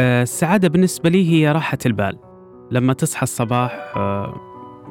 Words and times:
آه، 0.00 0.22
السعادة 0.22 0.68
بالنسبة 0.68 1.10
لي 1.10 1.30
هي 1.32 1.52
راحة 1.52 1.78
البال. 1.86 2.18
لما 2.70 2.92
تصحى 2.92 3.22
الصباح 3.22 3.92
آه، 3.96 4.40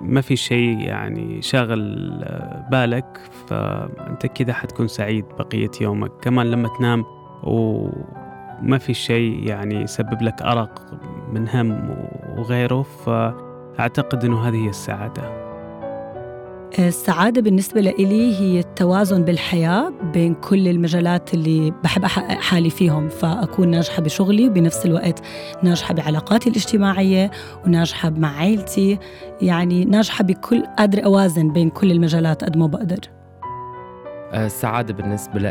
ما 0.01 0.21
في 0.21 0.35
شيء 0.35 0.79
يعني 0.79 1.41
شاغل 1.41 2.09
آه، 2.23 2.67
بالك 2.71 3.19
فأنت 3.47 4.25
كذا 4.25 4.53
حتكون 4.53 4.87
سعيد 4.87 5.25
بقية 5.39 5.71
يومك. 5.81 6.11
كمان 6.21 6.51
لما 6.51 6.69
تنام 6.77 7.05
وما 7.43 8.77
في 8.77 8.93
شيء 8.93 9.47
يعني 9.47 9.75
يسبب 9.75 10.21
لك 10.21 10.41
أرق 10.41 10.85
من 11.33 11.49
هم 11.49 11.95
وغيره 12.37 12.81
فأعتقد 12.81 14.25
أنه 14.25 14.47
هذه 14.47 14.65
هي 14.65 14.69
السعادة. 14.69 15.38
السعادة 16.79 17.41
بالنسبة 17.41 17.81
لإلي 17.81 18.35
هي 18.39 18.59
التوازن 18.59 19.23
بالحياة 19.23 19.93
بين 20.13 20.33
كل 20.33 20.67
المجالات 20.67 21.33
اللي 21.33 21.73
بحب 21.83 22.03
أحقق 22.03 22.39
حالي 22.39 22.69
فيهم 22.69 23.09
فأكون 23.09 23.67
ناجحة 23.67 24.01
بشغلي 24.01 24.47
وبنفس 24.47 24.85
الوقت 24.85 25.21
ناجحة 25.63 25.93
بعلاقاتي 25.93 26.49
الاجتماعية 26.49 27.31
وناجحة 27.65 28.09
مع 28.09 28.37
عائلتي 28.37 28.97
يعني 29.41 29.85
ناجحة 29.85 30.23
بكل 30.23 30.63
قادرة 30.77 31.01
أوازن 31.01 31.53
بين 31.53 31.69
كل 31.69 31.91
المجالات 31.91 32.43
قد 32.43 32.57
ما 32.57 32.67
بقدر. 32.67 32.99
السعادة 34.33 34.93
بالنسبة 34.93 35.39
لي 35.39 35.47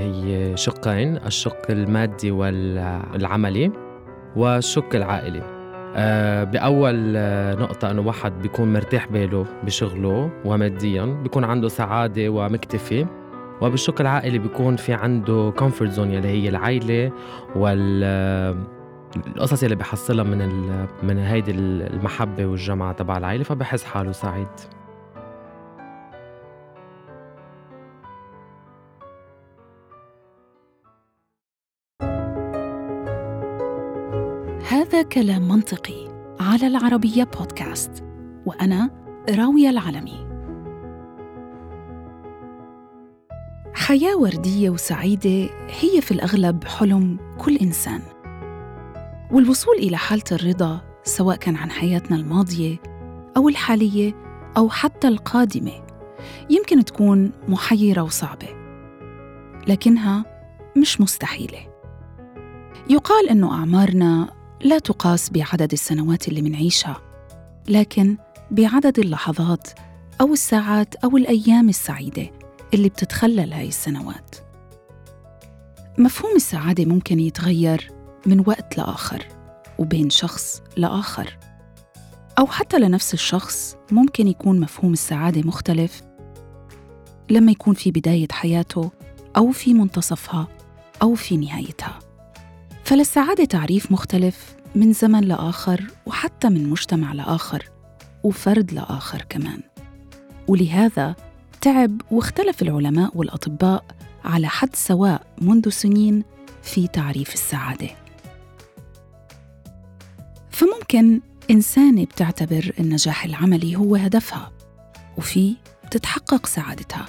هي 0.00 0.56
شقين 0.56 1.16
الشق 1.16 1.70
المادي 1.70 2.30
والعملي 2.30 3.72
والشق 4.36 4.94
العائلي. 4.94 5.55
بأول 6.44 7.14
آه، 7.16 7.54
نقطة 7.54 7.90
إنه 7.90 8.02
واحد 8.06 8.42
بيكون 8.42 8.72
مرتاح 8.72 9.06
باله 9.08 9.46
بشغله 9.64 10.30
وماديا 10.44 11.04
بيكون 11.04 11.44
عنده 11.44 11.68
سعادة 11.68 12.28
ومكتفي 12.28 13.06
وبالشق 13.60 14.00
العائلي 14.00 14.38
بيكون 14.38 14.76
في 14.76 14.92
عنده 14.92 15.52
comfort 15.58 15.90
zone 15.90 16.10
اللي 16.10 16.28
هي 16.28 16.48
العائلة 16.48 17.12
وال 17.56 18.00
آه، 18.04 18.56
القصص 19.26 19.62
اللي 19.62 19.76
بحصلها 19.76 20.24
من 20.24 20.42
ال... 20.42 20.86
من 21.02 21.18
هيدي 21.18 21.50
المحبة 21.50 22.46
والجمعة 22.46 22.92
تبع 22.92 23.18
العائلة 23.18 23.44
فبحس 23.44 23.84
حاله 23.84 24.12
سعيد. 24.12 24.75
هذا 34.68 35.02
كلام 35.02 35.48
منطقي 35.48 36.08
على 36.40 36.66
العربية 36.66 37.24
بودكاست 37.24 38.04
وأنا 38.46 38.90
راوية 39.30 39.70
العلمي. 39.70 40.26
حياة 43.74 44.16
وردية 44.16 44.70
وسعيدة 44.70 45.50
هي 45.80 46.00
في 46.00 46.10
الأغلب 46.10 46.64
حلم 46.64 47.18
كل 47.38 47.56
إنسان. 47.56 48.02
والوصول 49.30 49.76
إلى 49.76 49.96
حالة 49.96 50.24
الرضا 50.32 50.80
سواء 51.04 51.36
كان 51.36 51.56
عن 51.56 51.70
حياتنا 51.70 52.16
الماضية 52.16 52.76
أو 53.36 53.48
الحالية 53.48 54.14
أو 54.56 54.68
حتى 54.68 55.08
القادمة 55.08 55.86
يمكن 56.50 56.84
تكون 56.84 57.32
محيرة 57.48 58.02
وصعبة 58.02 58.48
لكنها 59.68 60.24
مش 60.76 61.00
مستحيلة. 61.00 61.76
يقال 62.90 63.28
إنه 63.28 63.52
أعمارنا 63.52 64.35
لا 64.60 64.78
تقاس 64.78 65.30
بعدد 65.30 65.72
السنوات 65.72 66.28
اللي 66.28 66.42
منعيشها 66.42 67.02
لكن 67.68 68.16
بعدد 68.50 68.98
اللحظات 68.98 69.68
أو 70.20 70.32
الساعات 70.32 70.94
أو 70.94 71.16
الأيام 71.16 71.68
السعيدة 71.68 72.30
اللي 72.74 72.88
بتتخلل 72.88 73.52
هاي 73.52 73.68
السنوات. 73.68 74.36
مفهوم 75.98 76.36
السعادة 76.36 76.84
ممكن 76.84 77.20
يتغير 77.20 77.90
من 78.26 78.44
وقت 78.46 78.78
لآخر 78.78 79.26
وبين 79.78 80.10
شخص 80.10 80.62
لآخر 80.76 81.38
أو 82.38 82.46
حتى 82.46 82.78
لنفس 82.78 83.14
الشخص 83.14 83.76
ممكن 83.90 84.28
يكون 84.28 84.60
مفهوم 84.60 84.92
السعادة 84.92 85.40
مختلف 85.40 86.02
لما 87.30 87.52
يكون 87.52 87.74
في 87.74 87.90
بداية 87.90 88.28
حياته 88.30 88.90
أو 89.36 89.50
في 89.50 89.74
منتصفها 89.74 90.48
أو 91.02 91.14
في 91.14 91.36
نهايتها. 91.36 91.98
فللسعادة 92.84 93.44
تعريف 93.44 93.92
مختلف 93.92 94.55
من 94.76 94.92
زمن 94.92 95.20
لآخر 95.20 95.86
وحتى 96.06 96.48
من 96.48 96.70
مجتمع 96.70 97.12
لآخر 97.12 97.70
وفرد 98.22 98.72
لآخر 98.72 99.22
كمان. 99.28 99.60
ولهذا 100.48 101.14
تعب 101.60 102.02
واختلف 102.10 102.62
العلماء 102.62 103.10
والأطباء 103.14 103.84
على 104.24 104.48
حد 104.48 104.76
سواء 104.76 105.26
منذ 105.40 105.68
سنين 105.68 106.24
في 106.62 106.88
تعريف 106.88 107.34
السعادة. 107.34 107.88
فممكن 110.50 111.20
إنسانة 111.50 112.04
بتعتبر 112.04 112.72
النجاح 112.80 113.24
العملي 113.24 113.76
هو 113.76 113.96
هدفها 113.96 114.52
وفي 115.18 115.56
بتتحقق 115.86 116.46
سعادتها 116.46 117.06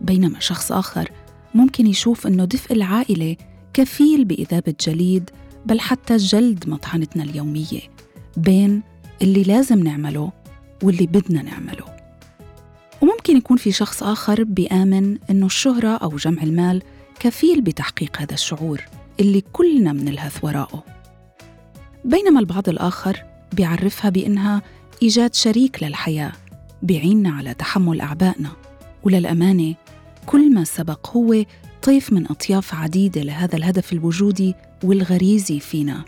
بينما 0.00 0.40
شخص 0.40 0.72
آخر 0.72 1.10
ممكن 1.54 1.86
يشوف 1.86 2.26
إنه 2.26 2.44
دفء 2.44 2.72
العائلة 2.72 3.36
كفيل 3.74 4.24
بإذابة 4.24 4.74
جليد 4.86 5.30
بل 5.66 5.80
حتى 5.80 6.16
جلد 6.16 6.68
مطحنتنا 6.68 7.22
اليومية 7.22 7.80
بين 8.36 8.82
اللي 9.22 9.42
لازم 9.42 9.78
نعمله 9.78 10.32
واللي 10.82 11.06
بدنا 11.06 11.42
نعمله. 11.42 11.84
وممكن 13.00 13.36
يكون 13.36 13.56
في 13.56 13.72
شخص 13.72 14.02
آخر 14.02 14.44
بيآمن 14.44 15.18
إنه 15.30 15.46
الشهرة 15.46 15.96
أو 15.96 16.16
جمع 16.16 16.42
المال 16.42 16.82
كفيل 17.20 17.60
بتحقيق 17.60 18.16
هذا 18.20 18.34
الشعور 18.34 18.80
اللي 19.20 19.40
كلنا 19.52 19.92
منلهث 19.92 20.44
وراءه. 20.44 20.84
بينما 22.04 22.40
البعض 22.40 22.68
الآخر 22.68 23.22
بيعرفها 23.52 24.10
بإنها 24.10 24.62
إيجاد 25.02 25.34
شريك 25.34 25.82
للحياة 25.82 26.32
بيعيننا 26.82 27.30
على 27.30 27.54
تحمل 27.54 28.00
أعبائنا. 28.00 28.50
وللأمانة 29.02 29.74
كل 30.26 30.54
ما 30.54 30.64
سبق 30.64 31.08
هو 31.16 31.44
طيف 31.82 32.12
من 32.12 32.26
أطياف 32.30 32.74
عديدة 32.74 33.22
لهذا 33.22 33.56
الهدف 33.56 33.92
الوجودي 33.92 34.54
والغريزي 34.84 35.60
فينا 35.60 36.04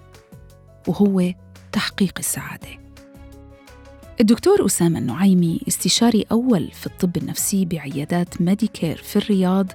وهو 0.89 1.33
تحقيق 1.73 2.13
السعادة. 2.19 2.69
الدكتور 4.21 4.67
أسامة 4.67 4.99
النعيمي 4.99 5.61
استشاري 5.69 6.25
أول 6.33 6.71
في 6.73 6.87
الطب 6.87 7.17
النفسي 7.17 7.65
بعيادات 7.65 8.43
ميديكير 8.43 8.97
في 8.97 9.17
الرياض 9.17 9.67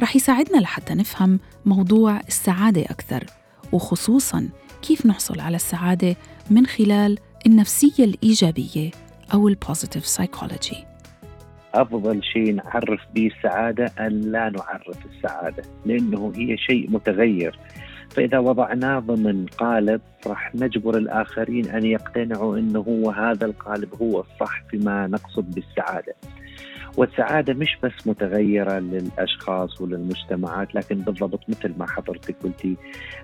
رح 0.00 0.16
يساعدنا 0.16 0.58
لحتى 0.58 0.94
نفهم 0.94 1.40
موضوع 1.66 2.20
السعادة 2.20 2.82
أكثر 2.82 3.24
وخصوصاً 3.72 4.48
كيف 4.88 5.06
نحصل 5.06 5.40
على 5.40 5.56
السعادة 5.56 6.16
من 6.50 6.66
خلال 6.66 7.18
النفسية 7.46 8.04
الإيجابية 8.04 8.90
أو 9.34 9.48
ال 9.48 9.54
positive 9.54 10.06
psychology 10.06 10.84
أفضل 11.74 12.24
شيء 12.24 12.54
نعرف 12.54 13.00
به 13.14 13.26
السعادة 13.26 13.92
أن 14.00 14.20
لا 14.20 14.50
نعرف 14.50 14.98
السعادة 15.06 15.62
لأنه 15.86 16.32
هي 16.36 16.56
شيء 16.56 16.90
متغير. 16.90 17.58
فإذا 18.10 18.38
وضعناه 18.38 18.98
ضمن 18.98 19.46
قالب 19.46 20.00
راح 20.26 20.54
نجبر 20.54 20.96
الآخرين 20.96 21.68
أن 21.68 21.84
يقتنعوا 21.84 22.58
إنه 22.58 22.80
هو 22.80 23.10
هذا 23.10 23.46
القالب 23.46 23.94
هو 24.02 24.20
الصح 24.20 24.62
فيما 24.70 25.06
نقصد 25.06 25.54
بالسعادة. 25.54 26.14
والسعادة 26.96 27.54
مش 27.54 27.78
بس 27.82 28.06
متغيرة 28.06 28.78
للأشخاص 28.78 29.80
وللمجتمعات 29.80 30.74
لكن 30.74 30.98
بالضبط 30.98 31.40
مثل 31.48 31.74
ما 31.78 31.86
حضرتك 31.86 32.36
قلتي 32.44 32.76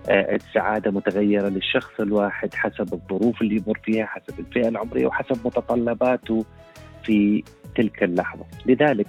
آه، 0.08 0.34
السعادة 0.34 0.90
متغيرة 0.90 1.48
للشخص 1.48 2.00
الواحد 2.00 2.54
حسب 2.54 2.94
الظروف 2.94 3.42
اللي 3.42 3.56
يمر 3.56 3.78
فيها 3.84 4.06
حسب 4.06 4.38
الفئة 4.40 4.68
العمرية 4.68 5.06
وحسب 5.06 5.46
متطلباته 5.46 6.44
في 7.04 7.44
تلك 7.76 8.02
اللحظة، 8.02 8.44
لذلك 8.66 9.06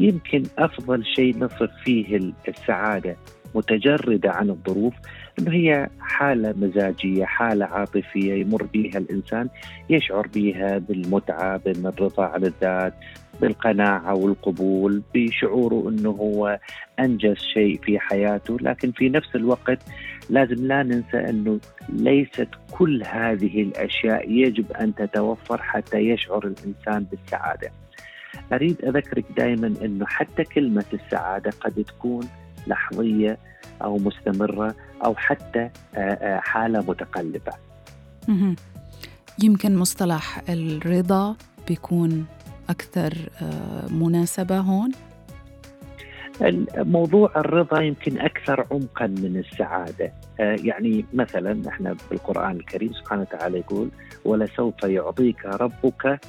يمكن 0.00 0.42
أفضل 0.58 1.04
شيء 1.04 1.38
نصف 1.38 1.70
فيه 1.84 2.32
السعادة 2.48 3.16
متجرده 3.56 4.30
عن 4.30 4.50
الظروف 4.50 4.94
إنه 5.38 5.52
هي 5.52 5.88
حاله 6.00 6.54
مزاجيه، 6.56 7.24
حاله 7.24 7.66
عاطفيه 7.66 8.34
يمر 8.34 8.62
بها 8.62 8.98
الإنسان 8.98 9.48
يشعر 9.90 10.26
بها 10.34 10.78
بالمتعة، 10.78 11.56
بالرضا 11.56 12.24
عن 12.24 12.44
الذات، 12.44 12.94
بالقناعة 13.40 14.14
والقبول، 14.14 15.02
بشعوره 15.14 15.88
إنه 15.88 16.10
هو 16.10 16.58
أنجز 17.00 17.36
شيء 17.54 17.80
في 17.82 17.98
حياته، 17.98 18.56
لكن 18.60 18.92
في 18.92 19.08
نفس 19.08 19.36
الوقت 19.36 19.78
لازم 20.30 20.66
لا 20.66 20.82
ننسى 20.82 21.16
إنه 21.16 21.60
ليست 21.88 22.48
كل 22.70 23.02
هذه 23.06 23.62
الأشياء 23.62 24.30
يجب 24.30 24.72
أن 24.72 24.94
تتوفر 24.94 25.62
حتى 25.62 25.98
يشعر 25.98 26.46
الإنسان 26.46 27.06
بالسعادة. 27.10 27.70
أريد 28.52 28.84
أذكرك 28.84 29.24
دائما 29.36 29.74
إنه 29.84 30.06
حتى 30.06 30.44
كلمة 30.44 30.84
السعادة 30.92 31.50
قد 31.60 31.84
تكون 31.84 32.28
لحظية 32.66 33.38
أو 33.82 33.98
مستمرة 33.98 34.74
أو 35.04 35.14
حتى 35.14 35.70
آه، 35.94 35.98
آه، 35.98 36.40
حالة 36.40 36.84
متقلبة. 36.88 37.52
يمكن 39.42 39.76
مصطلح 39.76 40.42
الرضا 40.48 41.36
بيكون 41.68 42.26
أكثر 42.70 43.14
آه، 43.42 43.92
مناسبة 43.92 44.58
هون؟ 44.58 44.92
موضوع 46.76 47.32
الرضا 47.36 47.80
يمكن 47.80 48.20
أكثر 48.20 48.66
عمقا 48.70 49.06
من 49.06 49.36
السعادة. 49.36 50.12
يعني 50.38 51.04
مثلا 51.14 51.68
إحنا 51.68 51.96
بالقرآن 52.10 52.56
الكريم 52.56 52.92
سبحانه 52.92 53.22
وتعالى 53.22 53.58
يقول 53.58 53.90
ولسوف 54.24 54.82
يعطيك 54.84 55.44
ربك 55.44 56.20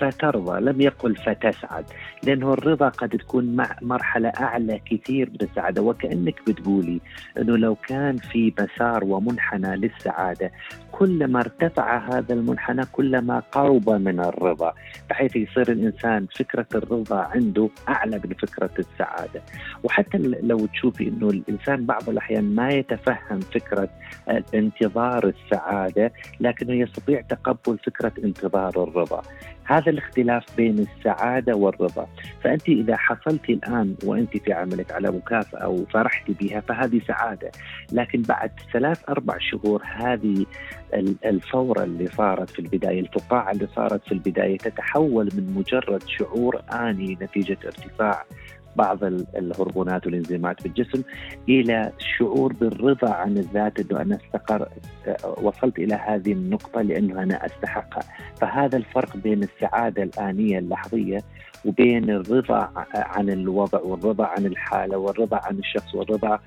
فترضى 0.00 0.60
لم 0.60 0.80
يقل 0.80 1.16
فتسعد 1.16 1.84
لأنه 2.24 2.52
الرضا 2.52 2.88
قد 2.88 3.08
تكون 3.08 3.56
مع 3.56 3.76
مرحلة 3.82 4.28
أعلى 4.28 4.80
كثير 4.90 5.30
من 5.30 5.48
السعادة. 5.48 5.82
وكأنك 5.82 6.40
بتقولي 6.48 7.00
أنه 7.38 7.56
لو 7.56 7.74
كان 7.74 8.16
في 8.16 8.52
مسار 8.60 9.04
ومنحنى 9.04 9.76
للسعادة 9.76 10.50
كلما 10.92 11.40
ارتفع 11.40 11.98
هذا 12.08 12.34
المنحنى 12.34 12.82
كلما 12.92 13.40
قرب 13.52 13.90
من 13.90 14.20
الرضا 14.20 14.72
بحيث 15.10 15.36
يصير 15.36 15.72
الإنسان 15.72 16.26
فكرة 16.36 16.66
الرضا 16.74 17.16
عنده 17.18 17.68
أعلى 17.88 18.20
من 18.24 18.34
فكرة 18.34 18.70
السعادة. 18.78 19.42
وحتى 19.82 20.18
لو 20.18 20.66
تشوفي 20.66 21.08
إنه 21.08 21.28
الإنسان 21.28 21.86
بعض 21.86 22.08
الأحيان 22.08 22.54
ما 22.54 22.68
يتفهم 22.70 23.40
فكرة 23.40 23.88
انتظار 24.54 25.28
السعادة 25.28 26.12
لكنه 26.40 26.72
يستطيع 26.74 27.20
تقبل 27.20 27.78
فكرة 27.78 28.12
انتظار 28.24 28.82
الرضا. 28.82 29.22
هذا 29.64 29.90
الاختلاف 29.90 30.56
بين 30.56 30.78
السعادة 30.78 31.56
والرضا. 31.56 32.08
فأنت 32.42 32.68
إذا 32.68 32.96
حصلتي 32.96 33.52
الآن 33.52 33.94
وأنت 34.04 34.36
في 34.36 34.52
عملك 34.52 34.92
على 34.92 35.10
مكافأة 35.10 35.68
وفرحتي 35.68 36.32
بها 36.40 36.60
فهذه 36.60 37.00
سعادة. 37.08 37.50
لكن 37.92 38.22
بعد 38.22 38.50
ثلاث 38.72 39.08
أربع 39.08 39.38
شهور 39.38 39.82
هذه 39.84 40.46
الفورة 41.24 41.84
اللي 41.84 42.06
صارت 42.06 42.50
في 42.50 42.58
البداية 42.58 43.00
الفقاعة 43.00 43.52
اللي 43.52 43.68
صارت 43.76 44.04
في 44.04 44.12
البداية 44.12 44.58
تتحول 44.58 45.28
من 45.34 45.54
مجرد 45.54 46.02
شعور 46.08 46.62
آني 46.72 47.18
نتيجة 47.22 47.58
ارتفاع 47.64 48.24
بعض 48.76 49.04
الهرمونات 49.36 50.06
والإنزيمات 50.06 50.60
في 50.60 50.66
الجسم 50.66 51.02
إلى 51.48 51.92
شعور 52.18 52.52
بالرضا 52.52 53.10
عن 53.10 53.38
الذات 53.38 53.80
إنه 53.80 54.00
أنا 54.00 54.18
استقر 54.24 54.68
وصلت 55.42 55.78
إلى 55.78 55.94
هذه 55.94 56.32
النقطة 56.32 56.82
لأنه 56.82 57.22
أنا 57.22 57.46
استحقها، 57.46 58.02
فهذا 58.40 58.76
الفرق 58.76 59.16
بين 59.16 59.42
السعادة 59.42 60.02
الآنية 60.02 60.58
اللحظية 60.58 61.18
وبين 61.64 62.10
الرضا 62.10 62.70
عن 62.94 63.30
الوضع 63.30 63.80
والرضا 63.80 64.26
عن 64.26 64.46
الحالة 64.46 64.98
والرضا 64.98 65.40
عن 65.44 65.58
الشخص 65.58 65.94
والرضا 65.94 66.38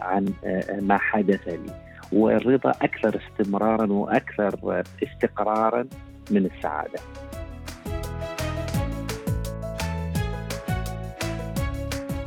عن 0.00 0.32
ما 0.80 0.98
حدث 0.98 1.48
لي. 1.48 1.86
والرضا 2.12 2.70
أكثر 2.70 3.20
استمرارا 3.22 3.92
وأكثر 3.92 4.82
استقرارا 5.02 5.86
من 6.30 6.46
السعادة. 6.46 7.00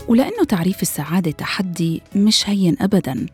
ولأنه 0.09 0.43
تعريف 0.43 0.81
السعادة 0.81 1.31
تحدي 1.31 2.01
مش 2.15 2.49
هين 2.49 2.77
أبداً. 2.81 3.25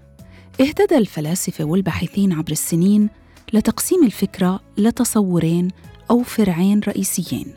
اهتدى 0.61 0.97
الفلاسفة 0.97 1.63
والباحثين 1.63 2.33
عبر 2.33 2.51
السنين 2.51 3.09
لتقسيم 3.53 4.03
الفكرة 4.03 4.59
لتصورين 4.77 5.67
أو 6.11 6.23
فرعين 6.23 6.79
رئيسيين. 6.87 7.55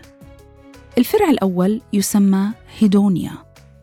الفرع 0.98 1.30
الأول 1.30 1.80
يسمى 1.92 2.50
هيدونيا 2.78 3.32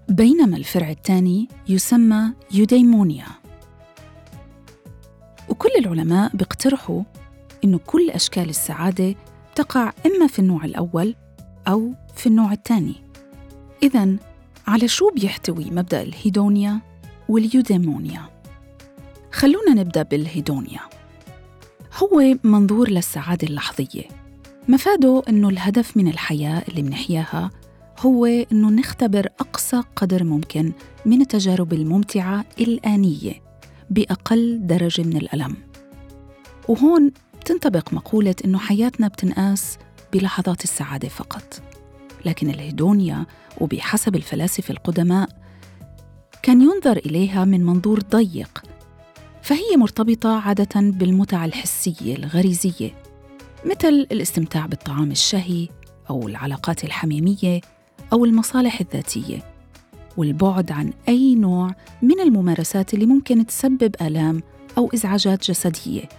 بينما 0.10 0.58
الفرع 0.58 0.90
الثاني 0.90 1.48
يسمى 1.70 2.34
يوديمونيا. 2.52 3.28
وكل 5.50 5.70
العلماء 5.80 6.36
بيقترحوا 6.36 7.04
إنه 7.64 7.80
كل 7.86 8.10
أشكال 8.10 8.50
السعادة 8.50 9.16
تقع 9.56 9.94
إما 10.06 10.28
في 10.28 10.40
النوع 10.40 10.66
الأول 10.66 11.16
أو 11.68 11.94
في 12.16 12.28
النوع 12.28 12.54
الثاني. 12.54 12.96
إذا 13.84 14.18
على 14.68 14.88
شو 14.88 15.10
بيحتوي 15.10 15.66
مبدأ 15.72 16.02
الهيدونيا 16.02 16.80
واليوديمونيا؟ 17.30 18.22
خلونا 19.32 19.74
نبدأ 19.74 20.02
بالهيدونيا. 20.02 20.80
هو 21.98 22.36
منظور 22.44 22.90
للسعادة 22.90 23.48
اللحظية. 23.48 24.04
مفاده 24.68 25.24
إنه 25.30 25.50
الهدف 25.50 25.98
من 25.98 26.08
الحياة 26.08 26.64
اللي 26.70 26.84
منحياها 26.84 27.52
هو 28.00 28.26
إنه 28.26 28.70
نختبر 28.70 29.28
أقصى 29.40 29.82
قدر 29.96 30.24
ممكن 30.24 30.72
من 31.06 31.22
التجارب 31.22 31.74
الممتعة 31.74 32.46
الآنية 32.60 33.34
بأقل 33.90 34.60
درجة 34.68 35.02
من 35.02 35.18
الألم. 35.18 35.56
وهون 36.68 37.12
تنطبق 37.46 37.94
مقولة 37.94 38.36
إنه 38.46 38.58
حياتنا 38.58 39.08
بتنقاس 39.08 39.78
بلحظات 40.14 40.64
السعادة 40.64 41.10
فقط. 41.10 41.62
لكن 42.26 42.50
الهيدونيا 42.50 43.26
وبحسب 43.62 44.16
الفلاسفة 44.16 44.72
القدماء 44.72 45.30
كان 46.44 46.62
ينظر 46.62 46.98
إليها 46.98 47.46
من 47.46 47.64
منظور 47.66 48.00
ضيق 48.00 48.64
فهي 49.42 49.78
مرتبطة 49.78 50.40
عادة 50.40 50.82
بالمتع 50.82 51.46
الحسية 51.46 52.16
الغريزية 52.16 52.92
مثل 53.66 54.08
الاستمتاع 54.12 54.66
بالطعام 54.66 55.12
الشهي 55.12 55.68
أو 56.10 56.28
العلاقات 56.28 56.84
الحميمية 56.84 57.62
أو 58.14 58.26
المصالح 58.26 58.80
الذاتية 58.80 59.44
والبعد 60.18 60.72
عن 60.72 60.94
أي 61.08 61.36
نوع 61.36 61.76
من 62.02 62.20
الممارسات 62.20 62.94
اللي 62.94 63.06
ممكن 63.06 63.46
تسبب 63.46 63.96
آلام 64.02 64.44
أو 64.78 64.90
إزعاجات 64.94 65.52
جسدية. 65.52 66.10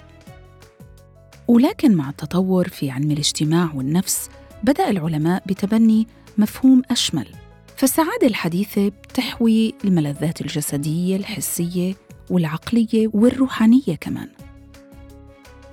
ولكن 1.48 1.94
مع 1.94 2.08
التطور 2.10 2.68
في 2.68 2.90
علم 2.90 3.10
الاجتماع 3.10 3.70
والنفس 3.74 4.30
بدأ 4.62 4.90
العلماء 4.90 5.42
بتبني 5.46 6.06
مفهوم 6.38 6.82
أشمل 6.90 7.28
فالسعادة 7.76 8.26
الحديثة 8.26 8.88
بتحوي 8.88 9.74
الملذات 9.84 10.40
الجسدية 10.40 11.16
الحسية 11.16 11.94
والعقلية 12.30 13.08
والروحانية 13.14 13.94
كمان. 14.00 14.28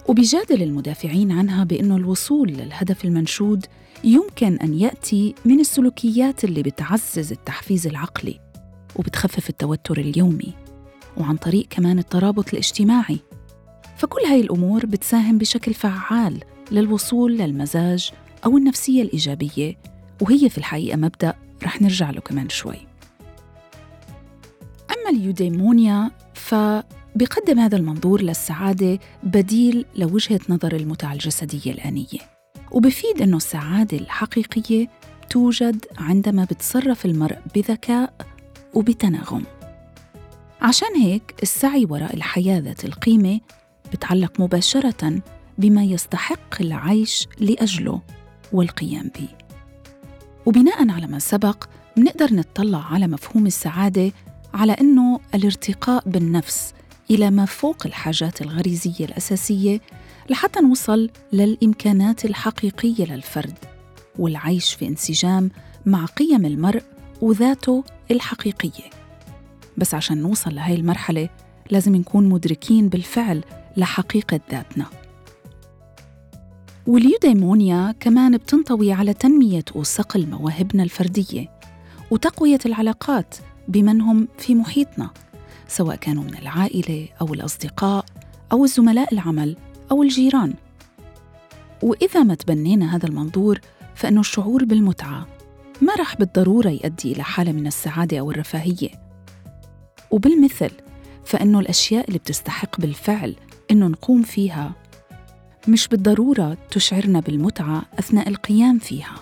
وبيجادل 0.07 0.63
المدافعين 0.63 1.31
عنها 1.31 1.63
بأنه 1.63 1.95
الوصول 1.95 2.49
للهدف 2.49 3.05
المنشود 3.05 3.65
يمكن 4.03 4.57
أن 4.57 4.73
يأتي 4.73 5.35
من 5.45 5.59
السلوكيات 5.59 6.43
اللي 6.43 6.63
بتعزز 6.63 7.31
التحفيز 7.31 7.87
العقلي 7.87 8.39
وبتخفف 8.95 9.49
التوتر 9.49 9.97
اليومي 9.97 10.53
وعن 11.17 11.35
طريق 11.37 11.65
كمان 11.69 11.99
الترابط 11.99 12.49
الاجتماعي. 12.49 13.19
فكل 13.97 14.21
هاي 14.21 14.41
الأمور 14.41 14.85
بتساهم 14.85 15.37
بشكل 15.37 15.73
فعال 15.73 16.39
للوصول 16.71 17.37
للمزاج 17.37 18.11
أو 18.45 18.57
النفسية 18.57 19.01
الإيجابية 19.01 19.77
وهي 20.21 20.49
في 20.49 20.57
الحقيقة 20.57 20.97
مبدأ 20.97 21.33
رح 21.63 21.81
نرجع 21.81 22.09
له 22.09 22.21
كمان 22.21 22.49
شوي. 22.49 22.87
أما 24.91 25.09
اليوديمونيا 25.09 26.11
فبيقدم 26.33 27.59
هذا 27.59 27.77
المنظور 27.77 28.21
للسعادة 28.21 28.99
بديل 29.23 29.85
لوجهة 29.95 30.39
نظر 30.49 30.75
المتعة 30.75 31.13
الجسدية 31.13 31.71
الآنية. 31.71 32.19
وبفيد 32.71 33.21
أنه 33.21 33.37
السعادة 33.37 33.97
الحقيقية 33.97 34.87
توجد 35.29 35.85
عندما 35.97 36.43
بتصرف 36.43 37.05
المرء 37.05 37.37
بذكاء 37.55 38.13
وبتناغم. 38.73 39.43
عشان 40.61 40.95
هيك 40.95 41.35
السعي 41.43 41.85
وراء 41.89 42.15
الحياة 42.15 42.59
ذات 42.59 42.85
القيمة 42.85 43.39
بتعلق 43.93 44.41
مباشرة 44.41 45.21
بما 45.57 45.83
يستحق 45.83 46.61
العيش 46.61 47.27
لأجله. 47.39 48.01
والقيام 48.53 49.11
به. 49.15 49.27
وبناء 50.45 50.89
على 50.89 51.07
ما 51.07 51.19
سبق 51.19 51.63
منقدر 51.97 52.33
نتطلع 52.33 52.93
على 52.93 53.07
مفهوم 53.07 53.45
السعادة 53.45 54.11
على 54.53 54.73
أنه 54.73 55.19
الارتقاء 55.35 56.03
بالنفس 56.05 56.73
إلى 57.11 57.31
ما 57.31 57.45
فوق 57.45 57.85
الحاجات 57.85 58.41
الغريزية 58.41 59.05
الأساسية 59.05 59.81
لحتى 60.29 60.59
نوصل 60.59 61.09
للإمكانات 61.33 62.25
الحقيقية 62.25 63.05
للفرد 63.05 63.57
والعيش 64.19 64.73
في 64.73 64.87
انسجام 64.87 65.51
مع 65.85 66.05
قيم 66.05 66.45
المرء 66.45 66.83
وذاته 67.21 67.83
الحقيقية. 68.11 68.89
بس 69.77 69.93
عشان 69.93 70.17
نوصل 70.17 70.55
لهي 70.55 70.75
المرحلة 70.75 71.29
لازم 71.71 71.95
نكون 71.95 72.29
مدركين 72.29 72.89
بالفعل 72.89 73.43
لحقيقة 73.77 74.39
ذاتنا. 74.51 74.85
واليوديمونيا 76.87 77.95
كمان 77.99 78.37
بتنطوي 78.37 78.91
على 78.91 79.13
تنمية 79.13 79.63
وصقل 79.75 80.27
مواهبنا 80.27 80.83
الفردية 80.83 81.49
وتقوية 82.11 82.59
العلاقات 82.65 83.35
بمن 83.67 84.01
هم 84.01 84.27
في 84.37 84.55
محيطنا 84.55 85.09
سواء 85.67 85.95
كانوا 85.95 86.23
من 86.23 86.37
العائلة 86.37 87.07
أو 87.21 87.33
الأصدقاء 87.33 88.05
أو 88.51 88.63
الزملاء 88.63 89.13
العمل 89.13 89.57
أو 89.91 90.03
الجيران. 90.03 90.53
وإذا 91.81 92.23
ما 92.23 92.35
تبنينا 92.35 92.95
هذا 92.95 93.07
المنظور 93.07 93.59
فإنه 93.95 94.19
الشعور 94.19 94.65
بالمتعة 94.65 95.27
ما 95.81 95.95
رح 95.99 96.15
بالضرورة 96.17 96.69
يؤدي 96.69 97.11
إلى 97.11 97.23
حالة 97.23 97.51
من 97.51 97.67
السعادة 97.67 98.19
أو 98.19 98.31
الرفاهية. 98.31 98.89
وبالمثل 100.11 100.71
فإنه 101.25 101.59
الأشياء 101.59 102.07
اللي 102.07 102.19
بتستحق 102.19 102.81
بالفعل 102.81 103.35
إنه 103.71 103.87
نقوم 103.87 104.21
فيها 104.21 104.82
مش 105.67 105.87
بالضرورة 105.87 106.57
تشعرنا 106.71 107.19
بالمتعة 107.19 107.83
أثناء 107.99 108.29
القيام 108.29 108.79
فيها. 108.79 109.15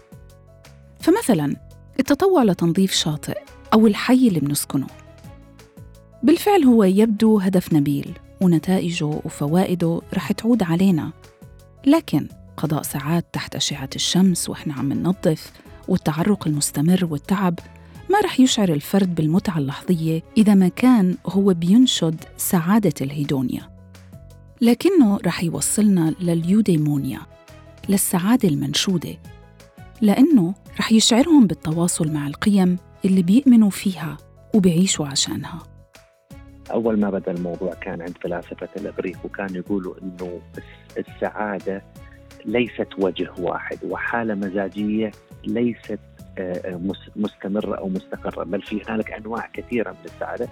فمثلا 1.00 1.56
التطوع 2.00 2.44
لتنظيف 2.44 2.94
شاطئ 2.94 3.38
أو 3.74 3.88
الحي 3.88 4.28
اللي 4.28 4.40
بنسكنه. 4.40 4.88
بالفعل 6.24 6.64
هو 6.64 6.84
يبدو 6.84 7.40
هدف 7.40 7.74
نبيل 7.74 8.12
ونتائجه 8.42 9.06
وفوائده 9.06 10.02
رح 10.14 10.32
تعود 10.32 10.64
علينا. 10.64 11.12
لكن 11.86 12.28
قضاء 12.58 12.82
ساعات 12.82 13.26
تحت 13.34 13.56
أشعة 13.56 13.90
الشمس 13.96 14.50
وإحنا 14.50 14.74
عم 14.74 14.94
ننظف 14.94 15.52
والتعرق 15.88 16.48
المستمر 16.48 17.06
والتعب 17.06 17.60
ما 18.10 18.20
رح 18.20 18.40
يشعر 18.40 18.70
الفرد 18.70 19.16
بالمتعة 19.16 19.58
اللحظية 19.58 20.24
إذا 20.38 20.54
ما 20.54 20.68
كان 20.68 21.18
هو 21.26 21.54
بينشد 21.54 22.24
سعادة 22.38 22.94
الهيدونيا. 23.02 23.71
لكنه 24.62 25.20
رح 25.26 25.44
يوصلنا 25.44 26.16
لليوديمونيا 26.22 27.20
للسعادة 27.90 28.50
المنشودة 28.50 29.18
لأنه 30.02 30.54
رح 30.80 30.92
يشعرهم 30.92 31.48
بالتواصل 31.48 32.12
مع 32.12 32.28
القيم 32.28 32.78
اللي 33.06 33.24
بيؤمنوا 33.24 33.70
فيها 33.70 34.18
وبيعيشوا 34.56 35.08
عشانها. 35.08 35.60
أول 36.72 37.00
ما 37.00 37.10
بدأ 37.10 37.32
الموضوع 37.32 37.74
كان 37.74 38.02
عند 38.02 38.18
فلاسفة 38.22 38.70
الإغريق 38.78 39.18
وكانوا 39.26 39.56
يقولوا 39.58 39.96
إنه 40.02 40.42
السعادة 40.98 41.84
ليست 42.46 42.88
وجه 42.98 43.32
واحد 43.40 43.78
وحالة 43.84 44.34
مزاجية 44.34 45.12
ليست 45.48 46.00
مستمرة 47.16 47.76
أو 47.76 47.90
مستقرة 47.90 48.44
بل 48.44 48.62
في 48.62 48.82
هنالك 48.88 49.12
أنواع 49.12 49.50
كثيرة 49.54 49.92
من 49.92 50.06
السعادة. 50.06 50.48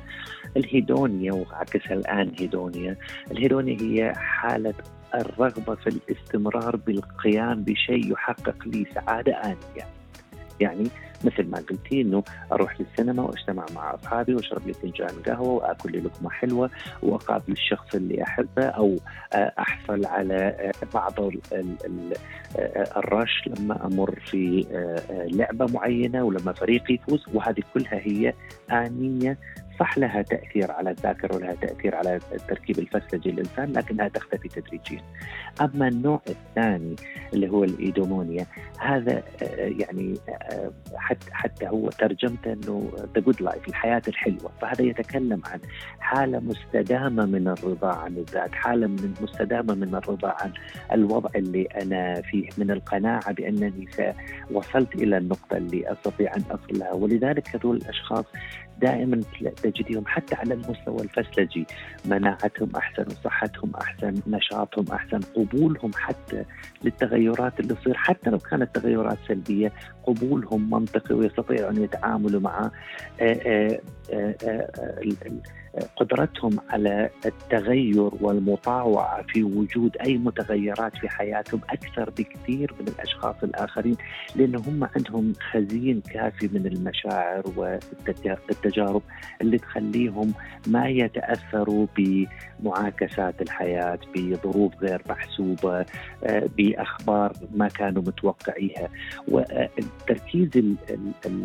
الهيدونيا 0.57 1.33
وعكسها 1.33 1.93
الآن 1.93 2.31
هيدونيا 2.39 2.97
الهيدونيا 3.31 3.77
هي 3.81 4.13
حالة 4.15 4.73
الرغبة 5.15 5.75
في 5.75 5.87
الاستمرار 5.87 6.75
بالقيام 6.75 7.63
بشيء 7.63 8.11
يحقق 8.11 8.55
لي 8.65 8.85
سعادة 8.95 9.33
آنية. 9.33 9.87
يعني 10.59 10.87
مثل 11.23 11.49
ما 11.49 11.57
قلتي 11.57 12.01
إنه 12.01 12.23
أروح 12.51 12.81
للسينما 12.81 13.23
وأجتمع 13.23 13.65
مع 13.75 13.95
أصحابي 13.95 14.35
وأشرب 14.35 14.67
لي 14.67 14.73
فنجان 14.73 15.09
قهوة 15.25 15.49
وأكل 15.49 15.91
لي 15.91 15.99
لقمة 15.99 16.29
حلوة 16.29 16.69
وأقابل 17.03 17.51
الشخص 17.51 17.95
اللي 17.95 18.23
أحبه 18.23 18.65
أو 18.65 18.95
احصل 19.35 20.05
على 20.05 20.71
بعض 20.93 21.13
الرش 22.97 23.47
لما 23.47 23.85
أمر 23.85 24.19
في 24.25 24.65
لعبة 25.09 25.65
معينة 25.73 26.23
ولما 26.23 26.53
فريقي 26.53 26.93
يفوز. 26.93 27.25
وهذه 27.33 27.61
كلها 27.73 27.99
هي 27.99 28.33
آنية 28.71 29.37
صح 29.79 29.97
لها 29.97 30.21
تأثير 30.21 30.71
على 30.71 30.89
الذاكرة 30.89 31.35
ولها 31.35 31.53
تأثير 31.53 31.95
على 31.95 32.19
التركيب 32.31 32.79
الفسلجي 32.79 33.31
للانسان 33.31 33.73
لكنها 33.73 34.07
تختفي 34.07 34.47
تدريجيا. 34.47 35.01
أما 35.61 35.87
النوع 35.87 36.21
الثاني 36.29 36.95
اللي 37.33 37.49
هو 37.49 37.63
ال 37.63 37.71
eudaimonia 37.71 38.45
هذا 38.79 39.23
آه، 39.43 39.73
يعني 39.79 40.13
آه، 40.29 40.71
حتى 40.95 41.31
حتى 41.31 41.67
هو 41.67 41.89
ترجمته 41.89 42.53
إنه 42.53 42.91
the 43.15 43.21
good 43.21 43.41
life 43.41 43.67
الحياة 43.67 44.01
الحلوة، 44.07 44.51
فهذا 44.61 44.81
يتكلم 44.81 45.41
عن 45.45 45.59
حالة 45.99 46.39
مستدامة 46.39 47.25
من 47.25 47.47
الرضا 47.47 47.95
عن 47.95 48.17
الذات، 48.17 48.51
حالة 48.51 48.87
من 48.87 49.13
مستدامة 49.21 49.73
من 49.73 49.95
الرضا 49.95 50.35
عن 50.41 50.53
الوضع 50.91 51.29
اللي 51.35 51.63
أنا 51.63 52.21
فيه، 52.21 52.49
من 52.57 52.71
القناعة 52.71 53.33
بأنني 53.33 53.87
وصلت 54.51 54.95
إلى 54.95 55.17
النقطة 55.17 55.57
اللي 55.57 55.91
أستطيع 55.91 56.35
أن 56.35 56.43
اصل 56.51 56.79
لها، 56.79 56.93
ولذلك 56.93 57.55
هذول 57.55 57.77
الأشخاص 57.77 58.25
دائما 58.81 59.21
تجديهم 59.63 60.03
حتى 60.07 60.35
على 60.35 60.53
المستوى 60.53 61.01
الفسلجي 61.01 61.65
مناعتهم 62.05 62.69
أحسن 62.75 63.05
وصحتهم 63.07 63.71
أحسن 63.81 64.13
نشاطهم 64.27 64.85
أحسن 64.91 65.19
قبولهم 65.35 65.91
حتى 65.95 66.43
للتغيرات 66.83 67.59
اللي 67.59 67.75
تصير. 67.75 67.97
حتى 67.97 68.29
لو 68.29 68.37
كانت 68.37 68.75
تغيرات 68.75 69.17
سلبية 69.27 69.71
قبولهم 70.03 70.69
منطقي 70.69 71.15
ويستطيعوا 71.15 71.71
ان 71.71 71.83
يتعاملوا 71.83 72.41
مع 72.41 72.71
آه، 73.21 73.23
آه، 73.23 73.79
آه، 74.13 74.99
قدرتهم 75.95 76.59
على 76.69 77.09
التغير 77.25 78.09
والمطاوعة 78.21 79.23
في 79.27 79.43
وجود 79.43 79.97
أي 79.97 80.17
متغيرات 80.17 80.97
في 80.97 81.09
حياتهم 81.09 81.61
أكثر 81.69 82.09
بكثير 82.09 82.73
من 82.79 82.87
الأشخاص 82.87 83.35
الآخرين 83.43 83.95
لأن 84.35 84.55
هم 84.55 84.89
عندهم 84.95 85.33
خزين 85.51 86.01
كافي 86.01 86.49
من 86.53 86.65
المشاعر 86.65 87.43
والتجارب 87.55 89.01
اللي 89.41 89.57
تخليهم 89.57 90.33
ما 90.67 90.87
يتأثروا 90.87 91.87
بمعاكسات 91.97 93.41
الحياة 93.41 93.99
بظروف 94.15 94.73
غير 94.81 95.01
محسوبة 95.09 95.85
بأخبار 96.57 97.33
ما 97.55 97.67
كانوا 97.67 98.01
متوقعيها. 98.01 98.89
والتركيز 99.27 100.49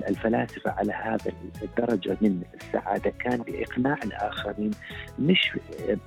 الفلاسفة 0.09 0.71
على 0.71 0.93
هذا 0.93 1.33
الدرجة 1.63 2.17
من 2.21 2.43
السعادة 2.55 3.11
كان 3.11 3.43
لإقناع 3.49 3.99
الآخرين 4.17 4.71
مش 5.19 5.59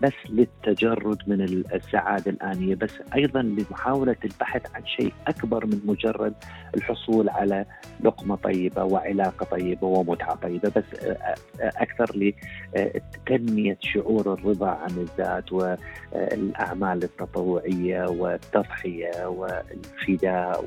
بس 0.02 0.14
للتجرد 0.30 1.18
من 1.28 1.42
السعادة 1.74 2.32
الآنية 2.32 2.76
بس 2.76 2.92
أيضا 3.16 3.42
لمحاولة 3.42 4.16
البحث 4.26 4.62
عن 4.76 4.86
شيء 4.86 5.14
أكبر 5.28 5.66
من 5.66 5.82
مجرد 5.86 6.34
الحصول 6.76 7.30
على 7.30 7.66
لقمة 8.04 8.36
طيبة 8.36 8.84
وعلاقة 8.84 9.46
طيبة 9.46 9.88
ومتعة 9.88 10.36
طيبة 10.36 10.72
بس 10.76 10.84
أكثر 11.62 12.34
لتنمية 12.76 13.78
شعور 13.82 14.34
الرضا 14.34 14.70
عن 14.70 14.90
الذات 14.98 15.52
والأعمال 15.52 17.04
التطوعية 17.04 18.06
والتضحية 18.10 19.26
والفداء 19.28 20.66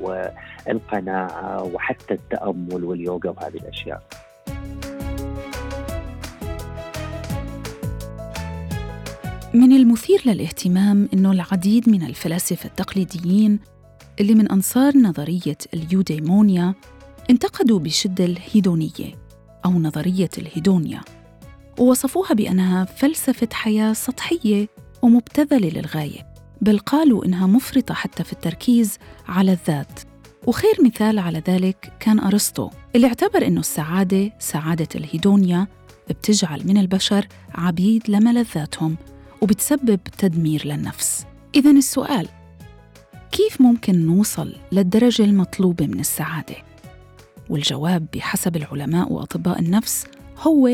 والقناعة 0.67 1.63
وحتى 1.63 2.13
التأمل 2.13 2.83
واليوغا 2.83 3.29
وهذه 3.29 3.57
الأشياء. 3.57 4.03
من 9.53 9.71
المثير 9.71 10.21
للاهتمام 10.25 11.09
أنه 11.13 11.31
العديد 11.31 11.89
من 11.89 12.03
الفلاسفة 12.03 12.67
التقليديين 12.69 13.59
اللي 14.19 14.35
من 14.35 14.51
أنصار 14.51 14.97
نظرية 14.97 15.57
اليوديمونيا 15.73 16.73
انتقدوا 17.29 17.79
بشدة 17.79 18.25
الهيدونية 18.25 19.15
أو 19.65 19.71
نظرية 19.71 20.29
الهيدونيا 20.37 21.01
ووصفوها 21.79 22.33
بأنها 22.33 22.85
فلسفة 22.85 23.47
حياة 23.53 23.93
سطحية 23.93 24.67
ومبتذلة 25.01 25.69
للغاية 25.69 26.33
بل 26.61 26.79
قالوا 26.79 27.25
إنها 27.25 27.47
مفرطة 27.47 27.93
حتى 27.93 28.23
في 28.23 28.33
التركيز 28.33 28.97
على 29.27 29.51
الذات. 29.51 29.99
وخير 30.47 30.73
مثال 30.85 31.19
على 31.19 31.43
ذلك 31.47 31.93
كان 31.99 32.19
أرسطو 32.19 32.69
اللي 32.95 33.07
اعتبر 33.07 33.47
إنه 33.47 33.59
السعادة 33.59 34.33
سعادة 34.39 34.87
الهيدونيا 34.95 35.67
بتجعل 36.09 36.67
من 36.67 36.77
البشر 36.77 37.27
عبيد 37.55 38.09
لملذاتهم 38.09 38.97
وبتسبب 39.41 39.99
تدمير 40.17 40.67
للنفس 40.67 41.25
إذا 41.55 41.71
السؤال 41.71 42.27
كيف 43.31 43.61
ممكن 43.61 44.05
نوصل 44.05 44.55
للدرجة 44.71 45.23
المطلوبة 45.23 45.87
من 45.87 45.99
السعادة؟ 45.99 46.55
والجواب 47.49 48.07
بحسب 48.13 48.55
العلماء 48.55 49.13
وأطباء 49.13 49.59
النفس 49.59 50.05
هو 50.37 50.69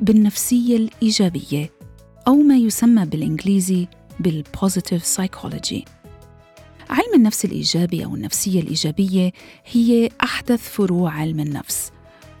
بالنفسية 0.00 0.76
الإيجابية 0.76 1.70
أو 2.28 2.34
ما 2.34 2.56
يسمى 2.56 3.04
بالإنجليزي 3.04 3.88
بال 4.20 4.37
positive 4.37 5.06
psychology 5.06 5.84
علم 6.90 7.14
النفس 7.14 7.44
الإيجابي 7.44 8.04
أو 8.04 8.14
النفسية 8.14 8.60
الإيجابية 8.60 9.32
هي 9.72 10.10
أحدث 10.22 10.70
فروع 10.70 11.12
علم 11.12 11.40
النفس 11.40 11.92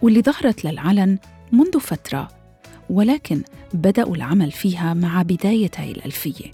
واللي 0.02 0.22
ظهرت 0.22 0.64
للعلن 0.64 1.18
منذ 1.52 1.80
فترة 1.80 2.39
ولكن 2.90 3.42
بدأوا 3.74 4.16
العمل 4.16 4.50
فيها 4.50 4.94
مع 4.94 5.22
بداية 5.22 5.70
هاي 5.76 5.90
الألفية. 5.90 6.50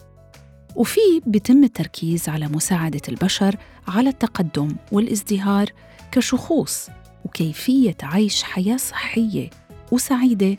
وفي 0.75 1.01
بيتم 1.27 1.65
التركيز 1.65 2.29
على 2.29 2.49
مساعدة 2.49 3.01
البشر 3.09 3.57
على 3.89 4.09
التقدم 4.09 4.77
والازدهار 4.93 5.71
كشخوص 6.13 6.89
وكيفية 7.25 7.97
عيش 8.03 8.43
حياة 8.43 8.77
صحية 8.77 9.51
وسعيدة. 9.93 10.57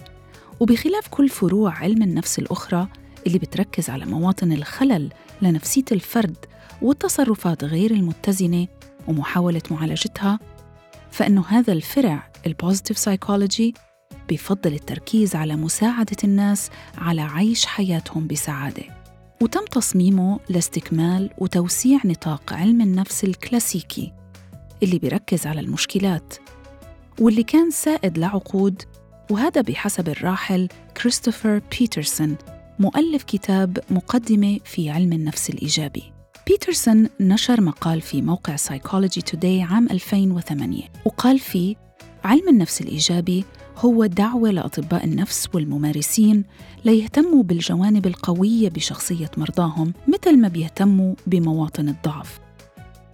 وبخلاف 0.60 1.07
كل 1.07 1.29
فروع 1.29 1.74
علم 1.74 2.03
النفس 2.03 2.39
الأخرى 2.39 2.88
اللي 3.27 3.38
بتركز 3.39 3.89
على 3.89 4.05
مواطن 4.05 4.51
الخلل 4.51 5.10
لنفسية 5.41 5.86
الفرد 5.91 6.38
والتصرفات 6.81 7.63
غير 7.63 7.91
المتزنة 7.91 8.67
ومحاولة 9.07 9.62
معالجتها 9.72 10.39
فإنه 11.12 11.43
هذا 11.48 11.74
الفرع 11.74 12.29
ال 12.47 12.53
positive 12.53 12.97
psychology 12.97 13.74
بفضل 14.29 14.74
التركيز 14.74 15.36
على 15.36 15.55
مساعدة 15.55 16.17
الناس 16.24 16.69
على 16.98 17.22
عيش 17.22 17.65
حياتهم 17.65 18.27
بسعادة. 18.27 18.84
وتم 19.41 19.65
تصميمه 19.65 20.39
لاستكمال 20.50 21.29
وتوسيع 21.38 22.00
نطاق 22.05 22.53
علم 22.53 22.81
النفس 22.81 23.24
الكلاسيكي 23.24 24.13
اللي 24.84 25.00
بيركز 25.00 25.48
على 25.48 25.60
المشكلات 25.60 26.34
واللي 27.19 27.43
كان 27.43 27.72
سائد 27.72 28.17
لعقود 28.17 28.81
وهذا 29.31 29.62
بحسب 29.62 30.10
الراحل 30.10 30.67
كريستوفر 31.01 31.62
بيترسون 31.79 32.36
مؤلف 32.79 33.24
كتاب 33.24 33.79
مقدمة 33.89 34.60
في 34.65 34.89
علم 34.89 35.13
النفس 35.13 35.50
الإيجابي. 35.50 36.03
بيترسون 36.48 37.10
نشر 37.19 37.62
مقال 37.62 38.01
في 38.01 38.22
موقع 38.22 38.55
Psychology 38.55 39.22
Today 39.31 39.72
عام 39.72 39.88
2008 39.91 40.84
وقال 41.05 41.39
فيه 41.39 41.75
علم 42.27 42.50
النفس 42.50 42.81
الإيجابي 42.81 43.46
هو 43.77 44.05
دعوة 44.05 44.51
لأطباء 44.51 45.05
النفس 45.05 45.50
والممارسين 45.53 46.43
ليهتموا 46.86 47.43
بالجوانب 47.43 48.07
القوية 48.07 48.69
بشخصية 48.69 49.31
مرضاهم 49.38 49.93
مثل 50.07 50.38
ما 50.38 50.48
بيهتموا 50.48 51.15
بمواطن 51.27 51.89
الضعف 51.89 52.39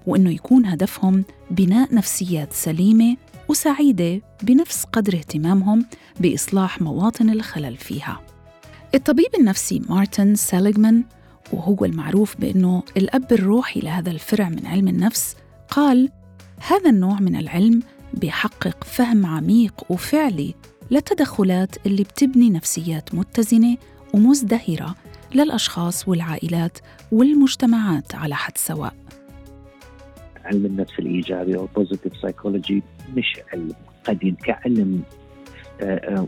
وإنه 0.08 0.32
يكون 0.32 0.65
هدفهم 0.65 1.24
بناء 1.51 1.96
نفسيات 1.96 2.53
سليمة 2.53 3.17
وسعيدة 3.50 4.22
بنفس 4.43 4.84
قدر 4.84 5.13
اهتمامهم 5.13 5.86
بإصلاح 6.20 6.82
مواطن 6.82 7.29
الخلل 7.29 7.77
فيها. 7.77 8.22
الطبيب 8.96 9.29
النفسي 9.39 9.82
مارتن 9.89 10.36
سيليغمان 10.36 11.03
وهو 11.51 11.86
المعروف 11.86 12.36
بأنه 12.39 12.84
الأب 12.98 13.34
الروحي 13.34 13.79
لهذا 13.79 14.12
الفرع 14.12 14.50
من 14.50 14.65
علم 14.65 14.88
النفس 14.88 15.36
قال 15.70 16.10
هذا 16.67 16.89
النوع 16.89 17.20
من 17.20 17.36
العلم 17.36 17.84
بيحقق 18.13 18.84
فهم 18.84 19.25
عميق 19.25 19.91
وفعلي 19.91 20.53
للتدخلات 20.91 21.75
اللي 21.86 22.03
بتبني 22.03 22.50
نفسيات 22.50 23.15
متزنة 23.15 23.77
ومزدهرة 24.13 24.96
للأشخاص 25.36 26.08
والعائلات 26.08 26.77
والمجتمعات 27.12 28.15
على 28.15 28.36
حد 28.36 28.58
سواء. 28.58 28.93
علم 30.46 30.65
النفس 30.65 31.00
الإيجابي 31.00 31.58
أو 31.58 31.67
positive 31.75 32.17
psychology 32.22 32.83
مش 33.17 33.39
علم 33.53 33.72
قديم 34.05 34.36
كعلم 34.36 35.03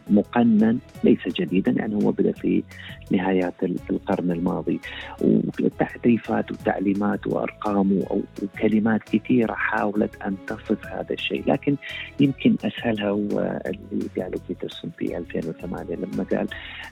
مقنن 0.10 0.80
ليس 1.04 1.20
جديدا 1.28 1.72
يعني 1.72 1.96
هو 1.96 2.12
بدأ 2.12 2.32
في 2.32 2.64
نهايات 3.12 3.54
القرن 3.90 4.32
الماضي 4.32 4.80
وتعريفات 5.22 6.52
وتعليمات 6.52 7.28
وأرقام 7.28 8.00
وكلمات 8.44 9.04
كثيرة 9.04 9.54
حاولت 9.54 10.22
أن 10.22 10.36
تصف 10.48 10.88
هذا 10.88 11.14
الشيء 11.14 11.44
لكن 11.48 11.76
يمكن 12.20 12.56
أسهلها 12.66 13.10
هو 13.10 13.62
اللي 13.92 14.10
قاله 14.18 14.40
بيترسون 14.50 14.92
في 14.98 15.18
2008 15.18 15.96
لما 15.96 16.24
قال 16.24 16.48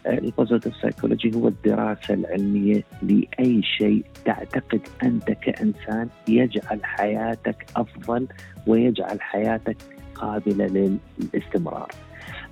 ال 0.06 0.13
positive 0.13 0.75
psychology 0.75 1.32
هو 1.36 1.48
الدراسة 1.48 2.14
العلمية 2.14 2.84
لأي 3.02 3.62
شيء 3.64 4.04
تعتقد 4.26 4.82
أنت 5.04 5.32
كإنسان 5.32 6.10
يجعل 6.28 6.80
حياتك 6.84 7.66
أفضل 7.76 8.28
ويجعل 8.68 9.22
حياتك 9.22 9.78
قابلة 10.16 10.96
للاستمرار. 11.24 11.92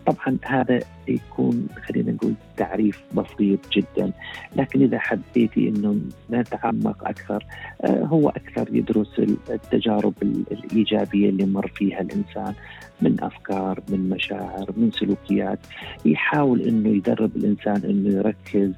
طبعا 0.06 0.38
هذا 0.46 0.80
يكون 1.08 1.68
خلينا 1.86 2.12
نقول 2.12 2.34
تعريف 2.58 3.02
بسيط 3.14 3.60
جدا. 3.72 4.12
لكن 4.56 4.82
إذا 4.82 5.00
حبيتي 5.00 5.70
إنه 5.70 6.02
نتعمق 6.32 7.08
أكثر 7.08 7.46
آه، 7.82 8.04
هو 8.06 8.30
أكثر 8.30 8.76
يدرس 8.76 9.20
التجارب 9.50 10.14
الإيجابية 10.52 11.30
اللي 11.30 11.46
مر 11.46 11.68
فيها 11.68 12.02
الإنسان 12.02 12.54
من 13.02 13.24
أفكار 13.24 13.80
من 13.90 14.10
مشاعر 14.10 14.72
من 14.78 14.92
سلوكيات. 14.92 15.60
يحاول 16.06 16.62
إنه 16.62 16.90
يدرب 16.90 17.36
الإنسان 17.36 17.82
إنه 17.90 18.10
يركز 18.10 18.72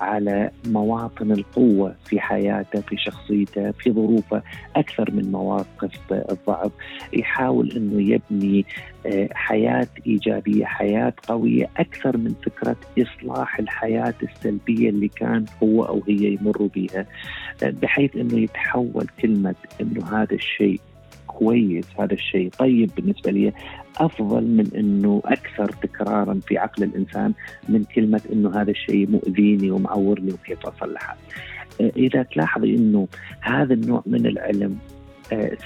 على 0.00 0.50
مواطن 0.66 1.32
القوة 1.32 1.94
في 2.04 2.20
حياته 2.20 2.80
في 2.80 2.96
شخصيته 2.96 3.70
في 3.70 3.92
ظروفه 3.92 4.42
أكثر 4.76 5.10
من 5.10 5.32
مواقف 5.32 6.12
الضعف. 6.12 6.72
يحاول 7.12 7.72
أنه 7.76 8.02
يبني 8.10 8.66
آه، 9.06 9.28
حياة 9.32 9.88
إيجابية 10.06 10.64
حياة 10.64 11.12
قوية 11.28 11.70
أكثر 11.76 12.16
من 12.16 12.34
فكرة 12.46 12.76
إصلاح 12.98 13.58
الحياة 13.58 14.14
السلبية 14.22 14.88
اللي 14.90 15.08
كان 15.08 15.44
هو 15.62 15.84
أو 15.84 16.02
هي 16.08 16.38
يمروا 16.40 16.68
بها 16.74 17.06
آه، 17.62 17.70
بحيث 17.70 18.16
أنه 18.16 18.38
يتحول 18.38 19.06
كلمة 19.22 19.54
أنه 19.80 20.22
هذا 20.22 20.34
الشيء 20.34 20.80
كويس 21.38 21.86
هذا 21.98 22.14
الشيء. 22.14 22.50
طيب 22.58 22.90
بالنسبة 22.96 23.30
لي 23.30 23.52
أفضل 23.96 24.44
من 24.44 24.66
أنه 24.76 25.22
أكثر 25.24 25.68
تكرارا 25.82 26.40
في 26.46 26.58
عقل 26.58 26.82
الإنسان 26.82 27.32
من 27.68 27.84
كلمة 27.84 28.20
أنه 28.32 28.60
هذا 28.60 28.70
الشيء 28.70 29.10
مؤذيني 29.10 29.70
ومعورني 29.70 30.32
وكيف 30.32 30.66
أصلحه. 30.66 31.16
إذا 31.80 32.22
تلاحظي 32.22 32.74
أنه 32.74 33.08
هذا 33.40 33.74
النوع 33.74 34.02
من 34.06 34.26
العلم 34.26 34.78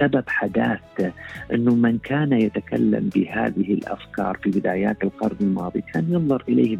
سبب 0.00 0.24
حداثته 0.26 1.12
إنه 1.52 1.74
من 1.74 1.98
كان 1.98 2.32
يتكلم 2.32 3.10
بهذه 3.14 3.74
الأفكار 3.74 4.38
في 4.42 4.50
بدايات 4.50 5.04
القرن 5.04 5.36
الماضي 5.40 5.80
كان 5.94 6.06
ينظر 6.10 6.42
إليه 6.48 6.78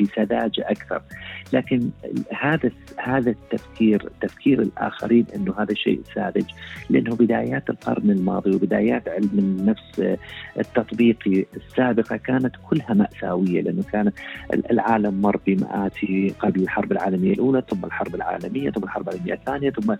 بسذاجة 0.00 0.64
أكثر، 0.70 1.02
لكن 1.52 1.90
هذا 2.40 2.70
هذا 2.98 3.30
التفكير 3.30 4.08
تفكير 4.20 4.62
الآخرين 4.62 5.26
إنه 5.36 5.54
هذا 5.58 5.74
شيء 5.74 6.00
ساذج 6.14 6.44
لأنه 6.90 7.16
بدايات 7.16 7.70
القرن 7.70 8.10
الماضي 8.10 8.54
وبدايات 8.54 9.08
علم 9.08 9.38
النفس 9.38 10.16
التطبيقي 10.58 11.44
السابقة 11.56 12.16
كانت 12.16 12.56
كلها 12.70 12.94
مأساوية 12.94 13.62
لأنه 13.62 13.82
كان 13.92 14.12
العالم 14.70 15.22
مر 15.22 15.36
بمآسي 15.46 16.34
قبل 16.38 16.62
الحرب 16.62 16.92
العالمية 16.92 17.32
الأولى 17.32 17.62
ثم 17.70 17.84
الحرب 17.84 18.14
العالمية 18.14 18.70
ثم 18.70 18.84
الحرب 18.84 19.08
العالمية 19.08 19.34
الثانية 19.34 19.70
ثم 19.70 19.94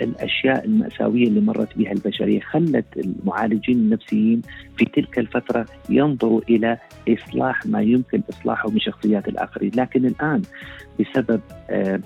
الأشياء 0.00 0.64
المأساوية 0.64 1.28
اللي 1.28 1.40
مرت 1.56 1.78
بها 1.78 1.92
البشرية 1.92 2.40
خلت 2.40 2.84
المعالجين 2.96 3.76
النفسيين 3.76 4.42
في 4.76 4.84
تلك 4.84 5.18
الفترة 5.18 5.66
ينظروا 5.90 6.40
إلى 6.48 6.78
إصلاح 7.08 7.66
ما 7.66 7.82
يمكن 7.82 8.22
إصلاحه 8.30 8.70
من 8.70 8.80
شخصيات 8.80 9.28
الآخرين، 9.28 9.70
لكن 9.74 10.06
الآن 10.06 10.42
بسبب 11.00 11.40
آه 11.70 12.00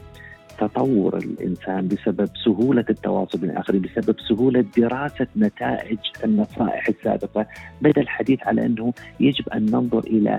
تطور 0.58 1.16
الإنسان 1.16 1.88
بسبب 1.88 2.28
سهولة 2.44 2.84
التواصل 2.90 3.46
مع 3.46 3.52
الآخرين 3.52 3.82
بسبب 3.82 4.16
سهولة 4.28 4.64
دراسة 4.76 5.26
نتائج 5.37 5.98
النصائح 6.24 6.88
السابقة 6.88 7.46
بدأ 7.82 8.00
الحديث 8.00 8.38
على 8.42 8.66
أنه 8.66 8.92
يجب 9.20 9.48
أن 9.48 9.64
ننظر 9.64 9.98
إلى 9.98 10.37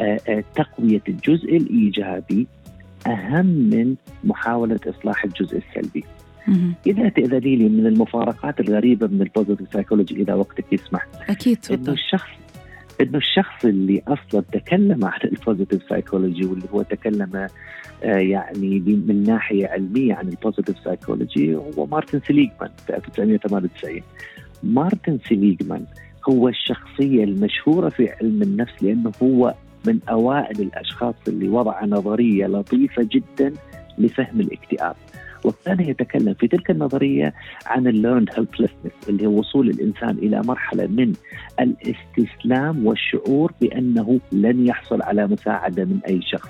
آه، 0.00 0.20
آه، 0.28 0.44
تقوية 0.54 1.02
الجزء 1.08 1.56
الإيجابي 1.56 2.46
أهم 3.06 3.46
من 3.46 3.94
محاولة 4.24 4.80
إصلاح 4.86 5.24
الجزء 5.24 5.58
السلبي. 5.58 6.04
إذا 6.86 7.08
تأذني 7.08 7.56
لي 7.56 7.68
من 7.68 7.86
المفارقات 7.86 8.60
الغريبة 8.60 9.06
من 9.06 9.22
ال 9.22 9.28
positive 9.28 9.72
psychology 9.72 10.22
إذا 10.22 10.34
وقتك 10.34 10.72
يسمح. 10.72 11.06
أكيد 11.28 11.56
تفضل. 11.56 11.82
انه 11.82 11.92
الشخص 11.92 12.28
إنه 13.00 13.18
الشخص 13.18 13.64
اللي 13.64 14.02
أصلا 14.08 14.44
تكلم 14.52 15.04
عن 15.04 15.20
ال 15.24 15.30
positive 15.30 15.82
psychology 15.88 16.46
واللي 16.46 16.66
هو 16.72 16.82
تكلم 16.82 17.36
آه 18.02 18.16
يعني 18.16 18.78
من 19.08 19.22
ناحية 19.22 19.66
علمية 19.66 20.14
عن 20.14 20.28
ال 20.28 20.33
positive 20.33 20.76
psychology 20.84 21.56
هو 21.56 21.86
مارتن 21.86 22.20
سليجمان 22.28 22.70
في 22.86 22.96
1998 22.96 24.00
مارتن 24.62 25.18
سليجمان 25.28 25.84
هو 26.28 26.48
الشخصية 26.48 27.24
المشهورة 27.24 27.88
في 27.88 28.10
علم 28.10 28.42
النفس 28.42 28.82
لأنه 28.82 29.12
هو 29.22 29.54
من 29.86 29.98
أوائل 30.10 30.60
الأشخاص 30.60 31.14
اللي 31.28 31.48
وضع 31.48 31.84
نظرية 31.84 32.46
لطيفة 32.46 33.08
جدا 33.12 33.52
لفهم 33.98 34.40
الاكتئاب. 34.40 34.96
وكان 35.44 35.80
يتكلم 35.80 36.34
في 36.34 36.48
تلك 36.48 36.70
النظرية 36.70 37.34
عن 37.66 37.86
ال 37.86 37.91
learned 37.91 38.28
helplessness 38.36 39.08
اللي 39.08 39.26
هو 39.26 39.38
وصول 39.38 39.70
الإنسان 39.70 40.10
إلى 40.10 40.42
مرحلة 40.44 40.86
من 40.86 41.12
الاستسلام 41.60 42.86
والشعور 42.86 43.52
بأنه 43.60 44.20
لن 44.32 44.66
يحصل 44.66 45.02
على 45.02 45.26
مساعدة 45.26 45.84
من 45.84 45.98
أي 46.08 46.22
شخص. 46.22 46.48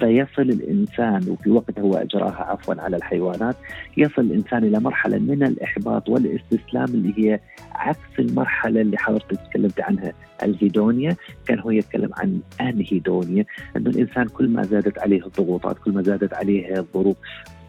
فيصل 0.00 0.42
الإنسان 0.42 1.28
وفي 1.28 1.50
وقت 1.50 1.78
هو 1.78 1.94
أجراها 1.94 2.42
عفوا 2.42 2.74
على 2.78 2.96
الحيوانات 2.96 3.56
يصل 3.96 4.22
الإنسان 4.22 4.64
إلى 4.64 4.80
مرحلة 4.80 5.18
من 5.18 5.42
الإحباط 5.42 6.08
والاستسلام 6.08 6.84
اللي 6.84 7.14
هي 7.18 7.40
عكس 7.74 8.18
المرحلة 8.18 8.80
اللي 8.80 8.98
حضرتك 8.98 9.38
تكلمت 9.50 9.80
عنها 9.80 10.12
ال 10.42 10.50
hedonia. 10.50 11.16
كان 11.46 11.58
هو 11.58 11.70
يتكلم 11.70 12.10
عن 12.16 12.40
anhedonia 12.60 13.44
إنه 13.76 13.90
الإنسان 13.90 14.28
كل 14.28 14.48
ما 14.48 14.62
زادت 14.62 14.98
عليه 14.98 15.26
الضغوطات 15.26 15.78
كل 15.78 15.92
ما 15.92 16.02
زادت 16.02 16.34
عليه 16.34 16.78
الظروف 16.78 17.16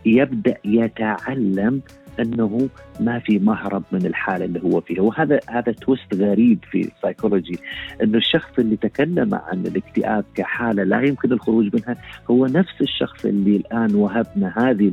يبدأ 0.05 0.57
يتعلم 0.65 1.81
أنه 2.19 2.69
ما 2.99 3.19
في 3.19 3.39
مهرب 3.39 3.83
من 3.91 4.05
الحالة 4.05 4.45
اللي 4.45 4.63
هو 4.63 4.81
فيها 4.81 5.01
وهذا 5.01 5.39
هذا 5.49 5.71
twist 5.71 6.13
غريب 6.15 6.59
في 6.71 6.81
السايكولوجي 6.81 7.59
إنه 8.03 8.17
الشخص 8.17 8.59
اللي 8.59 8.75
تكلم 8.75 9.35
عن 9.35 9.65
الاكتئاب 9.65 10.25
كحالة 10.35 10.83
لا 10.83 11.01
يمكن 11.01 11.31
الخروج 11.31 11.75
منها 11.75 11.97
هو 12.31 12.45
نفس 12.45 12.81
الشخص 12.81 13.25
اللي 13.25 13.55
الآن 13.55 13.95
وهبنا 13.95 14.53
هذه 14.57 14.91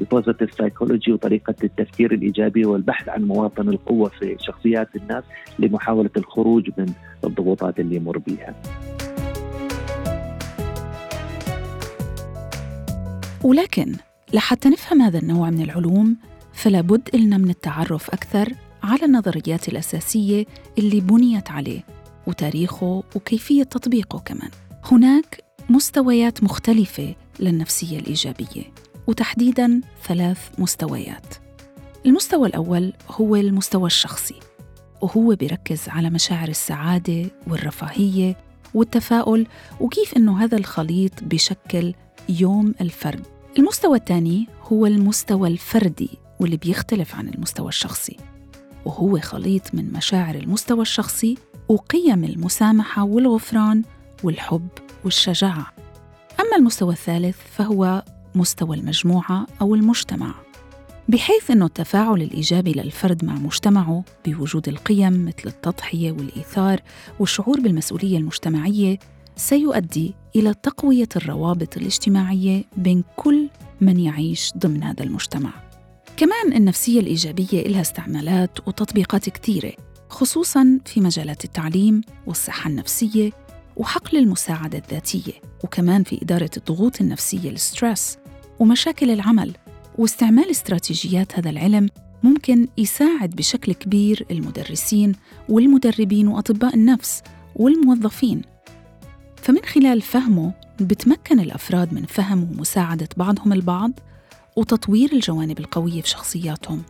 ال 0.00 0.06
positive 0.06 0.54
psychology 0.54 1.12
وطريقة 1.12 1.54
التفكير 1.64 2.12
الإيجابي 2.14 2.64
والبحث 2.64 3.08
عن 3.08 3.22
مواطن 3.22 3.68
القوة 3.68 4.08
في 4.08 4.36
شخصيات 4.40 4.88
الناس 4.96 5.24
لمحاولة 5.58 6.10
الخروج 6.16 6.70
من 6.78 6.86
الضغوطات 7.24 7.80
اللي 7.80 7.96
يمر 7.96 8.18
بها. 8.18 8.54
ولكن 13.44 13.92
لحتى 14.32 14.68
نفهم 14.68 15.02
هذا 15.02 15.18
النوع 15.18 15.50
من 15.50 15.62
العلوم 15.62 16.16
فلا 16.52 16.80
بد 16.80 17.08
إلنا 17.14 17.36
من 17.36 17.50
التعرف 17.50 18.10
أكثر 18.10 18.52
على 18.82 19.04
النظريات 19.04 19.68
الأساسية 19.68 20.46
اللي 20.78 21.00
بنيت 21.00 21.50
عليه 21.50 21.84
وتاريخه 22.26 23.02
وكيفية 23.16 23.62
تطبيقه 23.62 24.18
كمان. 24.18 24.50
هناك 24.84 25.44
مستويات 25.70 26.44
مختلفة 26.44 27.14
للنفسية 27.40 27.98
الإيجابية 27.98 28.62
وتحديداً 29.06 29.80
ثلاث 30.04 30.38
مستويات. 30.58 31.34
المستوى 32.06 32.48
الأول 32.48 32.92
هو 33.10 33.36
المستوى 33.36 33.86
الشخصي 33.86 34.40
وهو 35.00 35.34
بيركز 35.34 35.88
على 35.88 36.10
مشاعر 36.10 36.48
السعادة 36.48 37.30
والرفاهية 37.46 38.36
والتفاؤل 38.74 39.46
وكيف 39.80 40.16
إنه 40.16 40.44
هذا 40.44 40.58
الخليط 40.58 41.12
بشكل 41.22 41.94
يوم 42.28 42.74
الفرد. 42.80 43.31
المستوى 43.58 43.98
الثاني 43.98 44.46
هو 44.72 44.86
المستوى 44.86 45.48
الفردي 45.48 46.10
واللي 46.40 46.56
بيختلف 46.56 47.14
عن 47.14 47.28
المستوى 47.28 47.68
الشخصي 47.68 48.16
وهو 48.84 49.18
خليط 49.20 49.74
من 49.74 49.92
مشاعر 49.92 50.34
المستوى 50.34 50.82
الشخصي 50.82 51.38
وقيم 51.68 52.24
المسامحة 52.24 53.04
والغفران 53.04 53.82
والحب 54.22 54.68
والشجاعة. 55.04 55.72
أما 56.40 56.56
المستوى 56.58 56.92
الثالث 56.92 57.36
فهو 57.56 58.04
مستوى 58.34 58.76
المجموعة 58.76 59.46
أو 59.60 59.74
المجتمع. 59.74 60.34
بحيث 61.08 61.50
أنه 61.50 61.66
التفاعل 61.66 62.22
الإيجابي 62.22 62.72
للفرد 62.72 63.24
مع 63.24 63.34
مجتمعه 63.34 64.04
بوجود 64.26 64.68
القيم 64.68 65.24
مثل 65.24 65.48
التضحية 65.48 66.12
والإيثار 66.12 66.80
والشعور 67.18 67.60
بالمسؤولية 67.60 68.18
المجتمعية 68.18 68.98
سيؤدي 69.36 70.14
إلى 70.36 70.54
تقوية 70.54 71.08
الروابط 71.16 71.76
الاجتماعية 71.76 72.64
بين 72.76 73.04
كل 73.16 73.48
من 73.80 74.00
يعيش 74.00 74.52
ضمن 74.58 74.82
هذا 74.82 75.02
المجتمع. 75.04 75.52
كمان 76.16 76.52
النفسية 76.52 77.00
الإيجابية 77.00 77.62
لها 77.62 77.80
استعمالات 77.80 78.68
وتطبيقات 78.68 79.28
كثيرة 79.28 79.72
خصوصاً 80.08 80.78
في 80.84 81.00
مجالات 81.00 81.44
التعليم 81.44 82.00
والصحة 82.26 82.70
النفسية 82.70 83.30
وحقل 83.76 84.18
المساعدة 84.18 84.78
الذاتية 84.78 85.32
وكمان 85.64 86.02
في 86.02 86.22
إدارة 86.22 86.50
الضغوط 86.56 87.00
النفسية 87.00 87.50
الستريس 87.50 88.18
ومشاكل 88.58 89.10
العمل. 89.10 89.52
واستعمال 89.98 90.50
استراتيجيات 90.50 91.38
هذا 91.38 91.50
العلم 91.50 91.88
ممكن 92.22 92.68
يساعد 92.78 93.30
بشكل 93.30 93.72
كبير 93.72 94.26
المدرسين 94.30 95.12
والمدربين 95.48 96.28
وأطباء 96.28 96.74
النفس 96.74 97.22
والموظفين. 97.56 98.51
فمن 99.42 99.64
خلال 99.64 100.00
فهمه 100.02 100.52
بتمكن 100.80 101.40
الأفراد 101.40 101.94
من 101.94 102.04
فهم 102.04 102.42
ومساعدة 102.42 103.08
بعضهم 103.16 103.52
البعض 103.52 103.92
وتطوير 104.56 105.12
الجوانب 105.12 105.58
القوية 105.58 106.02
في 106.02 106.08
شخصياتهم. 106.08 106.82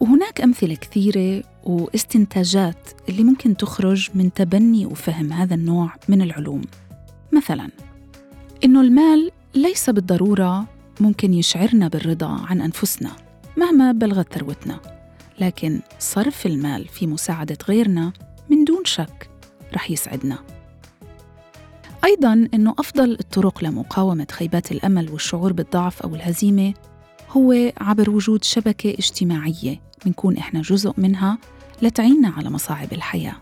وهناك 0.00 0.40
أمثلة 0.40 0.74
كثيرة 0.74 1.42
واستنتاجات 1.64 2.90
اللي 3.08 3.24
ممكن 3.24 3.56
تخرج 3.56 4.10
من 4.14 4.32
تبني 4.32 4.86
وفهم 4.86 5.32
هذا 5.32 5.54
النوع 5.54 5.94
من 6.08 6.22
العلوم. 6.22 6.62
مثلا 7.32 7.68
إنه 8.64 8.80
المال 8.80 9.30
ليس 9.54 9.90
بالضرورة 9.90 10.66
ممكن 11.00 11.34
يشعرنا 11.34 11.88
بالرضا 11.88 12.40
عن 12.46 12.60
أنفسنا 12.60 13.10
مهما 13.56 13.92
بلغت 13.92 14.34
ثروتنا 14.34 14.80
لكن 15.40 15.80
صرف 15.98 16.46
المال 16.46 16.88
في 16.88 17.06
مساعدة 17.06 17.58
غيرنا 17.68 18.12
من 18.50 18.64
دون 18.64 18.84
شك 18.84 19.30
رح 19.74 19.90
يسعدنا. 19.90 20.53
أيضاً 22.04 22.48
أنه 22.54 22.74
أفضل 22.78 23.12
الطرق 23.20 23.64
لمقاومة 23.64 24.26
خيبات 24.30 24.72
الأمل 24.72 25.10
والشعور 25.10 25.52
بالضعف 25.52 26.02
أو 26.02 26.14
الهزيمة 26.14 26.74
هو 27.30 27.72
عبر 27.80 28.10
وجود 28.10 28.44
شبكة 28.44 28.90
اجتماعية 28.90 29.80
بنكون 30.06 30.36
إحنا 30.36 30.62
جزء 30.62 30.92
منها 30.96 31.38
لتعيننا 31.82 32.28
على 32.28 32.50
مصاعب 32.50 32.92
الحياة. 32.92 33.36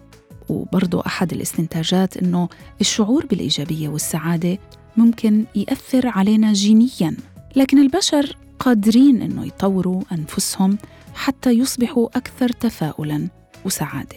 وبرضو 0.48 1.01
أحد 1.01 1.33
الاستنتاجات 1.33 2.16
أنه 2.16 2.48
الشعور 2.81 3.27
بالإيجابية 3.27 3.88
والسعادة 3.88 4.59
ممكن 4.96 5.44
يأثر 5.55 6.09
علينا 6.09 6.53
جينياً 6.53 7.16
لكن 7.57 7.79
البشر 7.79 8.37
قادرين 8.59 9.22
أنه 9.22 9.46
يطوروا 9.46 10.03
أنفسهم 10.12 10.79
حتى 11.14 11.51
يصبحوا 11.51 12.09
أكثر 12.16 12.48
تفاؤلاً 12.48 13.29
وسعادة. 13.64 14.16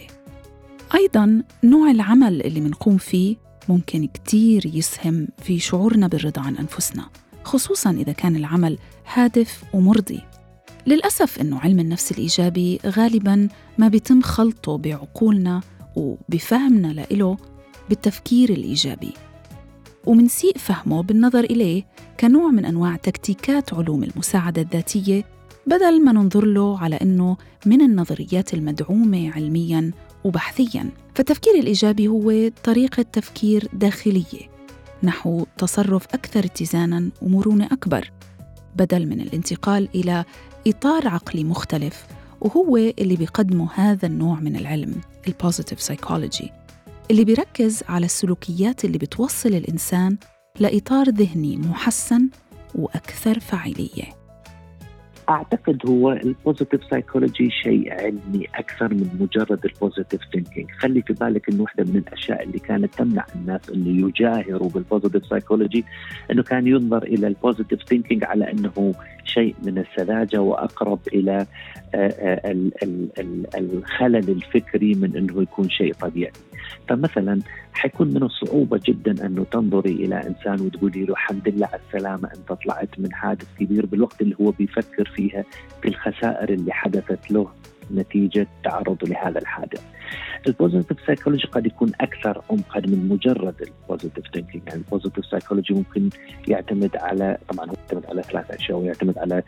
أيضاً 0.94 1.42
نوع 1.64 1.90
العمل 1.90 2.42
اللي 2.42 2.60
منقوم 2.60 2.96
فيه 2.96 3.45
ممكن 3.68 4.06
كتير 4.06 4.66
يسهم 4.66 5.28
في 5.42 5.58
شعورنا 5.58 6.08
بالرضا 6.08 6.42
عن 6.42 6.56
أنفسنا 6.56 7.08
خصوصاً 7.44 7.90
إذا 7.90 8.12
كان 8.12 8.36
العمل 8.36 8.78
هادف 9.14 9.62
ومرضي. 9.72 10.20
للأسف 10.86 11.40
أنه 11.40 11.58
علم 11.58 11.80
النفس 11.80 12.12
الإيجابي 12.12 12.80
غالباً 12.86 13.48
ما 13.78 13.88
بيتم 13.88 14.22
خلطه 14.22 14.78
بعقولنا 14.78 15.60
وبفهمنا 15.96 16.86
لإله 16.86 17.36
بالتفكير 17.88 18.50
الإيجابي. 18.50 19.12
ومنسيء 20.06 20.58
فهمه 20.58 21.02
بالنظر 21.02 21.44
إليه 21.44 21.86
كنوع 22.20 22.50
من 22.50 22.64
أنواع 22.64 22.96
تكتيكات 22.96 23.74
علوم 23.74 24.04
المساعدة 24.04 24.62
الذاتية 24.62 25.24
بدل 25.66 26.04
ما 26.04 26.12
ننظر 26.12 26.44
له 26.44 26.78
على 26.78 26.96
أنه 26.96 27.36
من 27.66 27.80
النظريات 27.80 28.54
المدعومة 28.54 29.32
علمياً 29.32 29.90
وبحثياً. 30.24 30.90
فالتفكير 31.16 31.54
الإيجابي 31.54 32.08
هو 32.08 32.48
طريقة 32.64 33.02
تفكير 33.02 33.68
داخلية 33.72 34.50
نحو 35.02 35.46
تصرف 35.58 36.06
أكثر 36.14 36.44
اتزاناً 36.44 37.10
ومرونة 37.22 37.66
أكبر 37.66 38.10
بدل 38.76 39.06
من 39.06 39.20
الانتقال 39.20 39.88
إلى 39.94 40.24
إطار 40.66 41.08
عقلي 41.08 41.44
مختلف 41.44 42.06
وهو 42.40 42.76
اللي 42.76 43.16
بيقدمه 43.16 43.68
هذا 43.74 44.06
النوع 44.06 44.40
من 44.40 44.56
العلم 44.56 45.00
ال 45.28 45.34
positive 45.34 45.82
psychology 45.82 46.50
اللي 47.10 47.24
بيركز 47.24 47.82
على 47.88 48.06
السلوكيات 48.06 48.84
اللي 48.84 48.98
بتوصل 48.98 49.48
الإنسان 49.48 50.16
لإطار 50.60 51.08
ذهني 51.08 51.56
محسن 51.56 52.28
وأكثر 52.74 53.40
فاعلية. 53.40 54.15
أعتقد 55.28 55.86
هو 55.86 56.12
ال 56.12 56.20
positive 56.20 56.84
psychology 56.90 57.50
شيء 57.50 57.92
علمي 57.92 58.46
أكثر 58.54 58.94
من 58.94 59.10
مجرد 59.20 59.64
ال 59.64 59.70
positive 59.70 60.20
thinking، 60.32 60.70
خلي 60.70 61.02
في 61.02 61.12
بالك 61.12 61.48
إنه 61.48 61.62
واحدة 61.62 61.84
من 61.84 61.96
الأشياء 61.96 62.42
اللي 62.42 62.58
كانت 62.58 62.94
تمنع 62.94 63.24
الناس 63.34 63.70
انه 63.70 64.08
يجاهروا 64.08 64.68
بال 64.68 64.80
positive 64.80 65.26
psychology 65.26 65.84
إنه 66.30 66.42
كان 66.42 66.66
ينظر 66.66 67.02
إلى 67.02 67.26
ال 67.26 67.32
positive 67.32 67.82
thinking 67.82 68.24
على 68.24 68.52
إنه 68.52 68.94
شيء 69.24 69.54
من 69.62 69.78
السذاجة 69.78 70.40
وأقرب 70.40 70.98
إلى 71.14 71.46
آه، 71.94 71.96
آه، 71.96 72.66
الخلل 73.58 74.30
الفكري 74.30 74.94
من 74.94 75.16
إنه 75.16 75.42
يكون 75.42 75.68
شيء 75.68 75.94
طبيعي. 75.94 76.32
فمثلا 76.88 77.40
حيكون 77.72 78.08
من 78.08 78.22
الصعوبة 78.22 78.80
جدا 78.86 79.26
أنه 79.26 79.44
تنظري 79.44 79.90
إلى 79.92 80.26
إنسان 80.26 80.66
وتقولي 80.66 81.04
له 81.04 81.12
الحمد 81.12 81.48
لله 81.48 81.66
على 81.66 81.80
السلامة 81.86 82.28
أنت 82.34 82.52
طلعت 82.64 82.88
من 82.98 83.14
حادث 83.14 83.46
كبير 83.58 83.86
بالوقت 83.86 84.20
اللي 84.20 84.36
هو 84.40 84.50
بيفكر 84.50 85.12
فيها 85.16 85.44
في 85.82 85.88
الخسائر 85.88 86.48
اللي 86.48 86.72
حدثت 86.72 87.30
له. 87.30 87.48
نتيجة 87.94 88.46
تعرضه 88.64 89.08
لهذا 89.08 89.38
الحادث. 89.38 89.82
ال 90.46 90.53
positive 90.53 91.06
psychology 91.06 91.48
قد 91.48 91.66
يكون 91.66 91.92
أكثر 92.00 92.42
عمقا 92.50 92.80
من 92.80 93.08
مجرد 93.08 93.54
ال 93.62 93.69
positive 93.69 94.24
thinking 94.34 94.62
يعني 94.66 94.80
ال 94.80 94.85
positive 94.85 95.26
psychology 95.26 95.74
ممكن 95.74 96.10
يعتمد 96.48 96.96
على 96.96 97.38
طبعا 97.48 97.70
هو 97.70 97.74
يعتمد 97.74 98.06
على 98.06 98.22
ثلاث 98.22 98.50
أشياء 98.50 98.78
ويعتمد 98.78 99.18
على 99.18 99.42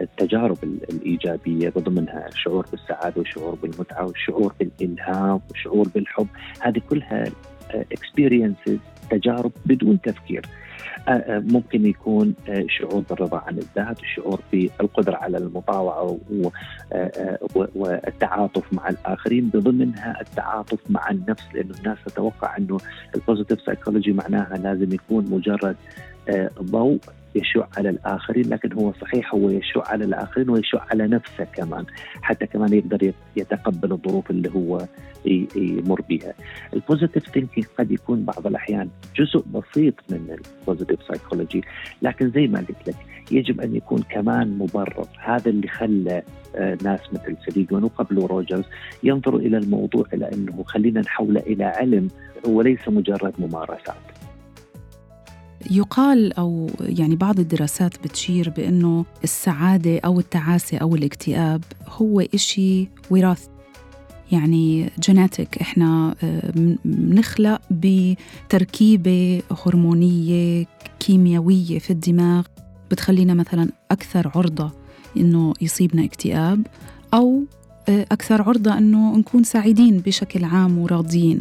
التجارب 0.00 0.58
الإيجابية 0.64 1.68
بضمنها 1.68 2.28
الشعور 2.28 2.66
بالسعادة 2.70 3.14
والشعور 3.16 3.54
بالمتعة 3.54 4.06
والشعور 4.06 4.54
بالإلهام 4.60 5.40
والشعور 5.50 5.88
بالحب. 5.94 6.26
هذه 6.60 6.82
كلها 6.90 7.24
experiences 7.70 8.78
تجارب 9.10 9.52
بدون 9.66 10.00
تفكير. 10.00 10.46
آه، 11.08 11.10
آه، 11.10 11.38
ممكن 11.38 11.86
يكون 11.86 12.34
آه، 12.48 12.64
شعور 12.68 13.04
بالرضا 13.10 13.38
عن 13.38 13.58
الذات 13.58 14.00
الشعور 14.00 14.40
بالقدرة 14.52 15.16
على 15.16 15.38
المطاوعة 15.38 16.18
والتعاطف 17.74 18.72
مع 18.72 18.88
الآخرين 18.88 19.48
بضمنها 19.48 20.20
التعاطف 20.20 20.78
مع 20.90 21.10
النفس 21.10 21.44
لأنه 21.54 21.74
الناس 21.78 21.98
تتوقع 22.06 22.56
أنه 22.56 22.78
ال 23.14 23.19
positive 23.19 23.60
psychology 23.60 24.12
معناها 24.12 24.56
لازم 24.56 24.92
يكون 24.92 25.30
مجرد 25.30 25.76
ضوء 26.62 26.98
يشع 27.34 27.66
على 27.76 27.88
الآخرين 27.90 28.48
لكن 28.48 28.72
هو 28.72 28.92
صحيح 28.92 29.34
هو 29.34 29.50
يشع 29.50 29.82
على 29.86 30.04
الآخرين 30.04 30.50
ويشع 30.50 30.84
على 30.90 31.08
نفسه 31.08 31.44
كمان 31.44 31.84
حتى 32.22 32.46
كمان 32.46 32.72
يقدر 32.72 33.12
يتقبل 33.36 33.92
الظروف 33.92 34.30
اللي 34.30 34.50
هو 34.56 34.86
يمر 35.56 36.02
بها 36.08 36.34
ال 36.74 36.80
positive 36.80 37.28
thinking 37.28 37.66
قد 37.78 37.90
يكون 37.90 38.24
بعض 38.24 38.46
الأحيان 38.46 38.88
جزء 39.16 39.44
بسيط 39.54 39.94
من 40.10 40.36
ال 40.38 40.45
positive 40.45 41.02
psychology 41.02 41.64
لكن 42.02 42.30
زي 42.30 42.46
ما 42.46 42.58
قلت 42.58 42.88
لك 42.88 42.96
يجب 43.30 43.60
أن 43.60 43.76
يكون 43.76 44.02
كمان 44.02 44.58
مبرر. 44.58 45.06
هذا 45.18 45.50
اللي 45.50 45.68
خلى 45.68 46.22
آه، 46.56 46.78
ناس 46.82 47.00
مثل 47.12 47.36
سليجمان 47.46 47.84
وقبله 47.84 48.26
روجرز 48.26 48.64
ينظروا 49.02 49.40
إلى 49.40 49.56
الموضوع 49.56 50.04
إلى 50.12 50.30
أنه 50.32 50.64
خلينا 50.66 51.00
نحوله 51.00 51.40
إلى 51.40 51.64
علم 51.64 52.08
وليس 52.44 52.88
مجرد 52.88 53.32
ممارسات. 53.38 54.19
يقال 55.70 56.32
أو 56.32 56.70
يعني 56.80 57.16
بعض 57.16 57.38
الدراسات 57.38 57.98
بتشير 58.04 58.50
بأنه 58.50 59.04
السعادة 59.24 59.98
أو 59.98 60.20
التعاسة 60.20 60.78
أو 60.78 60.94
الاكتئاب 60.94 61.64
هو 61.88 62.20
إشي 62.20 62.88
وراثي 63.10 63.48
يعني 64.32 64.90
جيناتيك 65.00 65.58
إحنا 65.58 66.14
بنخلق 66.84 67.60
بتركيبة 67.70 69.42
هرمونية 69.66 70.66
كيميائية 71.00 71.78
في 71.78 71.90
الدماغ 71.90 72.46
بتخلينا 72.90 73.34
مثلا 73.34 73.68
أكثر 73.90 74.30
عرضة 74.34 74.72
إنه 75.16 75.54
يصيبنا 75.60 76.04
اكتئاب 76.04 76.66
أو 77.14 77.42
آه، 77.88 78.06
أكثر 78.12 78.42
عرضة 78.42 78.78
أنه 78.78 79.16
نكون 79.16 79.44
سعيدين 79.44 79.98
بشكل 79.98 80.44
عام 80.44 80.78
وراضيين. 80.78 81.40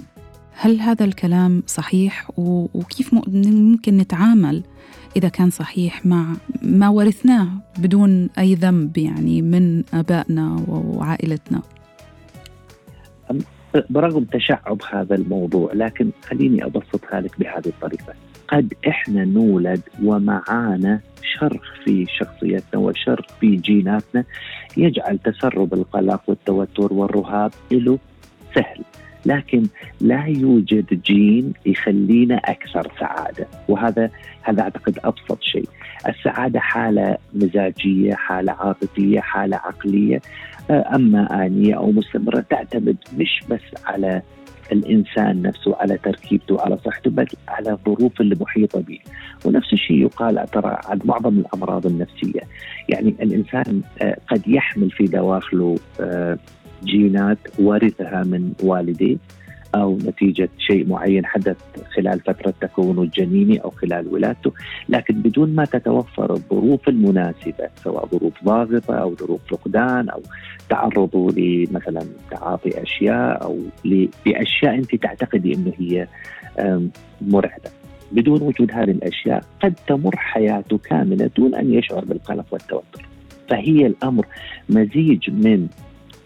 هل 0.62 0.80
هذا 0.80 1.06
الكلام 1.06 1.64
صحيح؟ 1.68 2.32
وكيف 2.38 3.14
ممكن 3.28 3.98
نتعامل 3.98 4.64
إذا 5.16 5.30
كان 5.30 5.50
صحيح 5.50 6.06
مع 6.06 6.34
ما 6.62 6.90
ورثناه 6.90 7.48
بدون 7.78 8.30
أي 8.40 8.56
ذنب 8.56 8.98
يعني 8.98 9.42
من 9.42 9.84
آبائنا 9.94 10.66
وعائلتنا؟ 10.68 11.62
برغم 13.90 14.24
تشعب 14.24 14.82
هذا 14.92 15.16
الموضوع 15.16 15.74
لكن 15.74 16.12
خليني 16.24 16.66
أبسطها 16.66 17.22
لك 17.22 17.40
بهذه 17.40 17.68
الطريقة. 17.68 18.14
قد 18.48 18.74
إحنا 18.88 19.26
نولد 19.26 19.82
ومعانا 20.04 21.00
شرخ 21.40 21.62
في 21.86 22.06
شخصيتنا 22.20 22.80
وشرخ 22.80 23.26
في 23.40 23.56
جيناتنا 23.56 24.24
يجعل 24.78 25.20
تسرب 25.20 25.74
القلق 25.74 26.22
والتوتر 26.28 26.94
والرهاب 26.94 27.52
له 27.72 28.00
سهل. 28.56 28.84
لكن 29.26 29.64
لا 30.02 30.26
يوجد 30.26 31.02
جين 31.02 31.54
يخلينا 31.66 32.36
أكثر 32.36 32.92
سعادة. 33.00 33.48
وهذا 33.68 34.10
هذا 34.42 34.62
أعتقد 34.62 35.00
أبسط 35.04 35.42
شيء. 35.42 35.70
السعادة 36.08 36.60
حالة 36.60 37.18
مزاجية 37.34 38.14
حالة 38.14 38.52
عاطفية 38.52 39.20
حالة 39.20 39.58
عقلية 39.58 40.22
أما 40.72 41.46
آنية 41.46 41.76
أو 41.76 41.92
مستمرة 41.92 42.46
تعتمد 42.50 42.98
مش 43.18 43.44
بس 43.50 43.62
على 43.86 44.22
الإنسان 44.72 45.42
نفسه 45.42 45.76
على 45.76 45.98
تركيبته 45.98 46.62
على 46.62 46.78
صحته 46.78 47.10
بل 47.10 47.28
على 47.48 47.72
الظروف 47.72 48.22
المحيطة 48.22 48.82
به 48.82 49.00
ونفس 49.46 49.74
الشيء 49.74 50.02
يقال 50.02 50.46
ترى 50.52 50.78
عن 50.86 51.00
معظم 51.06 51.40
الأمراض 51.40 51.86
النفسية. 51.86 52.42
يعني 52.90 53.16
الإنسان 53.22 53.82
آه، 54.02 54.18
قد 54.28 54.48
يحمل 54.48 54.92
في 54.92 55.04
دواخله 55.04 55.76
آه، 56.02 56.38
جينات 56.84 57.38
ورثها 57.60 58.24
من 58.24 58.54
والديه 58.64 59.18
أو 59.76 59.98
نتيجة 59.98 60.50
شيء 60.58 60.88
معين 60.88 61.26
حدث 61.26 61.58
خلال 61.96 62.20
فترة 62.20 62.54
تكونه 62.62 63.02
الجنيني 63.02 63.58
أو 63.58 63.70
خلال 63.70 64.08
ولادته، 64.08 64.54
لكن 64.90 65.14
بدون 65.22 65.56
ما 65.56 65.66
تتوفر 65.66 66.34
الظروف 66.34 66.90
المناسبة 66.90 67.70
سواء 67.84 68.08
ظروف 68.08 68.34
ضاغطة 68.44 68.96
أو 68.96 69.16
ظروف 69.16 69.42
فقدان 69.50 70.10
أو 70.10 70.22
تعرضه 70.70 71.32
لمثلا 71.32 72.06
تعاطي 72.32 72.84
أشياء 72.84 73.44
أو 73.44 73.60
لأشياء 74.26 74.76
أنت 74.76 74.96
تعتقدي 74.96 75.54
إنه 75.54 75.74
هي 75.78 76.08
مرعبة. 77.22 77.70
بدون 78.12 78.42
وجود 78.42 78.72
هذه 78.72 78.92
الأشياء 78.92 79.44
قد 79.64 79.74
تمر 79.88 80.16
حياته 80.16 80.78
كاملة 80.78 81.30
دون 81.38 81.56
أن 81.56 81.74
يشعر 81.74 82.06
بالقلق 82.06 82.46
والتوتر. 82.52 83.06
فهي 83.50 83.86
الأمر 83.86 84.26
مزيج 84.70 85.30
من 85.30 85.68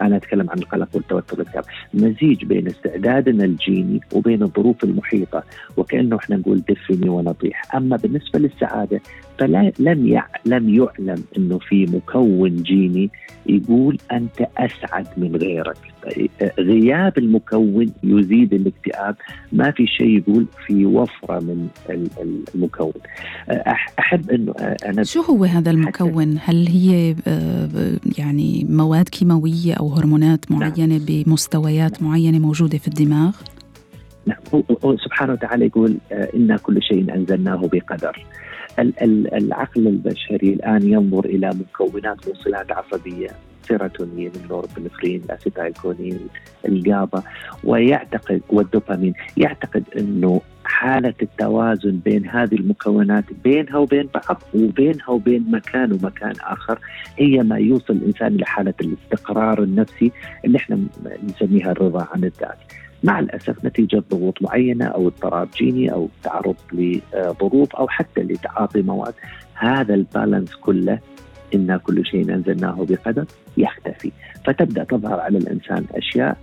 أنا 0.03 0.15
أتكلم 0.15 0.49
عن 0.49 0.57
القلق 0.57 0.87
والتوتر 0.93 1.39
والاكتئاب 1.39 1.63
مزيج 1.93 2.45
بين 2.45 2.67
استعدادنا 2.67 3.45
الجيني 3.45 3.99
وبين 4.13 4.43
الظروف 4.43 4.83
المحيطة 4.83 5.43
وكأنه 5.77 6.15
إحنا 6.15 6.35
نقول 6.35 6.63
دفني 6.69 7.09
ونطيح. 7.09 7.75
أما 7.75 7.95
بالنسبة 7.97 8.39
للسعادة 8.39 9.01
فلا 9.39 9.71
لم 9.79 10.07
يع 10.07 10.25
لم 10.45 10.69
يعلم 10.69 11.23
إنه 11.37 11.59
في 11.59 11.85
مكون 11.85 12.55
جيني 12.55 13.09
يقول 13.45 13.97
أنت 14.11 14.47
أسعد 14.57 15.07
من 15.17 15.35
غيرك. 15.35 15.77
غياب 16.59 17.17
المكون 17.17 17.93
يزيد 18.03 18.53
الاكتئاب. 18.53 19.15
ما 19.51 19.71
في 19.71 19.87
شيء 19.87 20.17
يقول 20.17 20.45
في 20.67 20.85
وفرة 20.85 21.39
من 21.39 21.67
المكون. 22.55 22.93
أحب 23.99 24.31
إنه 24.31 24.53
أنا 24.85 25.03
شو 25.03 25.21
هو 25.21 25.43
هذا 25.43 25.71
المكون؟ 25.71 26.37
هل 26.45 26.67
هي 26.67 27.15
يعني 28.17 28.65
مواد 28.69 29.09
كيماوية 29.09 29.73
أو 29.73 29.93
هرمونات 29.93 30.51
نعم. 30.51 30.59
معينة 30.59 30.97
نعم. 30.97 31.05
بمستويات 31.05 32.03
معينة 32.03 32.39
موجودة 32.39 32.77
في 32.77 32.87
الدماغ؟ 32.87 33.35
نعم. 34.25 34.37
سبحانه 35.05 35.33
وتعالى 35.33 35.65
يقول 35.65 35.97
أنا 36.11 36.57
كل 36.57 36.83
شيء 36.83 37.15
أنزلناه 37.15 37.69
بقدر. 37.73 38.25
العقل 38.79 39.87
البشري 39.87 40.53
الآن 40.53 40.83
ينظر 40.89 41.25
إلى 41.25 41.49
مكونات 41.49 42.27
موصلات 42.27 42.71
عصبية 42.71 43.29
سيروتونين 43.67 44.31
ال 44.43 44.49
norepinephrine 44.49 45.21
ال 45.25 45.32
acetylcholine 45.32 46.19
ال 46.65 46.77
GABA 46.77 47.23
ويعتقد 47.63 48.41
والدوبامين. 48.49 49.13
يعتقد 49.37 49.83
إنه 49.97 50.41
حالة 50.65 51.13
التوازن 51.21 51.99
بين 52.05 52.29
هذه 52.29 52.55
المكونات 52.55 53.23
بينها 53.43 53.77
وبين 53.77 54.09
بعض 54.13 54.41
وبينها 54.53 55.09
وبين 55.09 55.51
مكان 55.51 55.91
ومكان 55.93 56.33
آخر 56.41 56.79
هي 57.17 57.43
ما 57.43 57.57
يوصل 57.57 57.93
الإنسان 57.93 58.37
لحالة 58.37 58.73
الاستقرار 58.81 59.63
النفسي 59.63 60.11
اللي 60.45 60.57
إحنا 60.57 60.79
نسميها 61.23 61.71
الرضا 61.71 62.07
عن 62.13 62.23
الذات. 62.23 62.57
مع 63.03 63.19
الأسف 63.19 63.65
نتيجة 63.65 64.03
ضغوط 64.11 64.41
معينة 64.41 64.85
أو 64.85 65.07
اضطراب 65.07 65.47
جيني 65.57 65.91
أو 65.93 66.09
تعرض 66.23 66.55
لظروف 66.73 67.75
أو 67.75 67.87
حتى 67.87 68.21
لتعاطي 68.21 68.81
مواد 68.81 69.13
هذا 69.53 69.93
البالانس 69.93 70.55
كله 70.55 70.99
إنا 71.55 71.77
كل 71.77 72.05
شيء 72.05 72.33
أنزلناه 72.33 72.85
بقدر 72.89 73.25
يختفي. 73.57 74.11
فتبدأ 74.45 74.83
تظهر 74.83 75.19
على 75.19 75.37
الإنسان 75.37 75.85
أشياء 75.95 76.37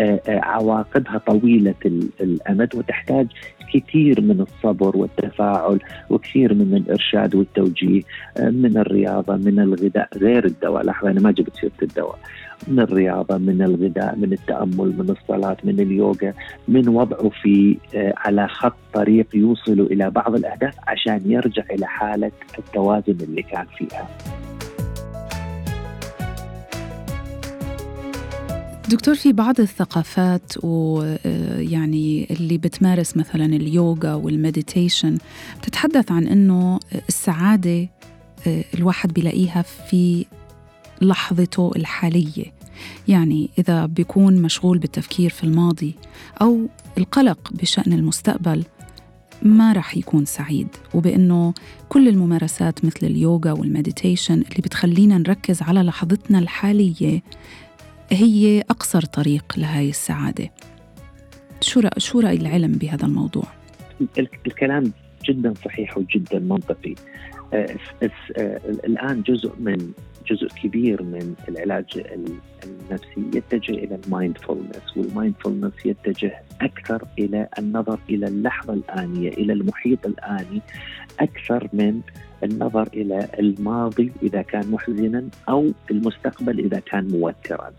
آه، 0.00 0.20
آه، 0.28 0.40
عواقبها 0.40 1.18
طويلة 1.18 1.74
الأمد 2.20 2.74
وتحتاج 2.74 3.26
كثير 3.74 4.20
من 4.20 4.40
الصبر 4.40 4.96
والتفاعل 4.96 5.78
وكثير 6.10 6.54
من 6.54 6.76
الإرشاد 6.76 7.34
والتوجيه 7.34 8.02
آه، 8.38 8.50
من 8.50 8.76
الرياضة 8.76 9.36
من 9.36 9.60
الغذاء 9.60 10.08
غير 10.16 10.44
الدواء. 10.44 10.86
لحظة 10.86 11.10
أنا 11.10 11.20
ما 11.20 11.30
جبت 11.30 11.56
سيرة 11.56 11.72
الدواء. 11.82 12.18
من 12.68 12.80
الرياضة 12.80 13.38
من 13.38 13.62
الغذاء 13.62 14.16
من 14.16 14.32
التأمل 14.32 14.94
من 14.98 15.10
الصلاة 15.10 15.56
من 15.64 15.80
اليوغا 15.80 16.34
من 16.68 16.88
وضعه 16.88 17.28
في 17.42 17.76
على 18.16 18.48
خط 18.48 18.76
طريق 18.94 19.26
يوصل 19.34 19.80
إلى 19.80 20.10
بعض 20.10 20.34
الأهداف 20.34 20.74
عشان 20.88 21.20
يرجع 21.26 21.62
إلى 21.70 21.86
حالة 21.86 22.32
التوازن 22.58 23.16
اللي 23.20 23.42
كان 23.42 23.66
فيها. 23.78 24.08
دكتور 28.90 29.14
في 29.14 29.32
بعض 29.32 29.60
الثقافات 29.60 30.52
ويعني 30.64 32.26
اللي 32.30 32.58
بتمارس 32.58 33.16
مثلا 33.16 33.44
اليوغا 33.44 34.14
والمديتيشن 34.14 35.18
بتتحدث 35.58 36.12
عن 36.12 36.26
إنه 36.26 36.78
السعادة 37.08 37.88
الواحد 38.78 39.12
بيلاقيها 39.12 39.62
في 39.62 40.26
لحظته 41.00 41.70
الحالية. 41.76 42.52
يعني 43.08 43.50
إذا 43.58 43.86
بيكون 43.86 44.42
مشغول 44.42 44.78
بالتفكير 44.78 45.30
في 45.30 45.44
الماضي 45.44 45.94
أو 46.42 46.68
القلق 46.98 47.52
بشأن 47.52 47.92
المستقبل 47.92 48.64
ما 49.42 49.72
رح 49.72 49.96
يكون 49.96 50.24
سعيد. 50.24 50.68
وبإنه 50.94 51.54
كل 51.88 52.08
الممارسات 52.08 52.84
مثل 52.84 53.06
اليوغا 53.06 53.52
والمديتيشن 53.52 54.34
اللي 54.34 54.62
بتخلينا 54.64 55.18
نركز 55.18 55.62
على 55.62 55.82
لحظتنا 55.82 56.38
الحالية 56.38 57.22
هي 58.10 58.60
أقصر 58.60 59.02
طريق 59.02 59.54
لهي 59.56 59.88
السعادة. 59.88 60.50
شو 61.60 61.80
رأي, 61.80 62.00
شو 62.00 62.20
رأي 62.20 62.36
العلم 62.36 62.72
بهذا 62.72 63.06
الموضوع؟ 63.06 63.44
الكلام 64.46 64.92
جدا 65.28 65.54
صحيح 65.64 65.98
وجدا 65.98 66.38
منطقي. 66.38 66.94
آه، 67.54 67.76
آه، 68.36 68.60
الآن 68.66 69.22
جزء 69.22 69.52
من 69.58 69.92
جزء 70.26 70.48
كبير 70.62 71.02
من 71.02 71.34
العلاج 71.48 72.04
النفسي 72.64 73.24
يتجه 73.34 73.72
إلى 73.72 73.98
ال 74.04 74.12
mindfulness 74.12 74.96
وال 74.96 75.08
mindfulness 75.08 75.72
يتجه 75.84 76.42
أكثر 76.60 77.04
إلى 77.18 77.48
النظر 77.58 77.98
إلى 78.10 78.26
اللحظة 78.26 78.72
الآنية 78.72 79.28
إلى 79.28 79.52
المحيط 79.52 80.06
الآني 80.06 80.62
أكثر 81.20 81.68
من 81.72 82.00
النظر 82.44 82.88
إلى 82.94 83.28
الماضي 83.38 84.12
إذا 84.22 84.42
كان 84.42 84.70
محزنا 84.70 85.28
أو 85.48 85.72
المستقبل 85.90 86.58
إذا 86.58 86.80
كان 86.80 87.08
موترا. 87.08 87.72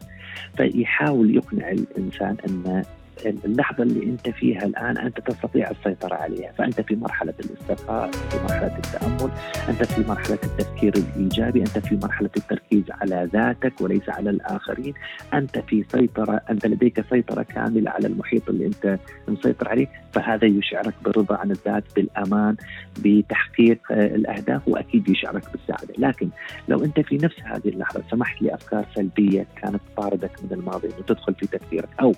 فيحاول 0.57 1.35
يقنع 1.35 1.71
الإنسان 1.71 2.37
أن 2.47 2.83
اللحظة 3.25 3.83
اللي 3.83 4.03
أنت 4.03 4.29
فيها 4.29 4.65
الآن 4.65 4.97
أنت 4.97 5.19
تستطيع 5.19 5.71
السيطرة 5.71 6.15
عليها. 6.15 6.51
فأنت 6.51 6.81
في 6.81 6.95
مرحلة 6.95 7.33
الاسترخاء 7.39 8.11
في 8.11 8.37
مرحلة 8.43 8.77
التأمل 8.77 9.31
أنت 9.69 9.83
في 9.83 10.01
مرحلة 10.09 10.39
التفكير 10.43 10.93
الإيجابي 10.97 11.59
أنت 11.59 11.79
في 11.79 11.99
مرحلة 12.03 12.29
التركيز 12.37 12.83
على 12.91 13.29
ذاتك 13.33 13.81
وليس 13.81 14.09
على 14.09 14.29
الآخرين. 14.29 14.93
أنت 15.33 15.59
في 15.59 15.85
سيطرة 15.91 16.41
أنت 16.49 16.65
لديك 16.65 17.05
سيطرة 17.09 17.43
كاملة 17.43 17.91
على 17.91 18.07
المحيط 18.07 18.49
اللي 18.49 18.65
أنت 18.65 18.99
مسيطر 19.27 19.69
عليه. 19.69 19.87
فهذا 20.13 20.45
يشعرك 20.45 20.93
بالرضا 21.05 21.35
عن 21.37 21.51
الذات 21.51 21.83
بالأمان 21.95 22.55
بتحقيق 22.99 23.79
الأهداف 23.91 24.67
وأكيد 24.67 25.09
يشعرك 25.09 25.43
بالسعادة. 25.51 25.93
لكن 25.97 26.29
لو 26.67 26.83
أنت 26.83 26.99
في 26.99 27.15
نفس 27.17 27.35
هذه 27.43 27.69
اللحظة 27.69 28.03
سمحت 28.11 28.41
لأفكار 28.41 28.85
سلبية 28.95 29.45
كانت 29.61 29.81
طاردك 29.97 30.31
من 30.43 30.57
الماضي 30.59 30.87
أنه 30.87 31.05
تدخل 31.07 31.33
في 31.33 31.47
تفكيرك 31.47 31.89
أو 32.01 32.15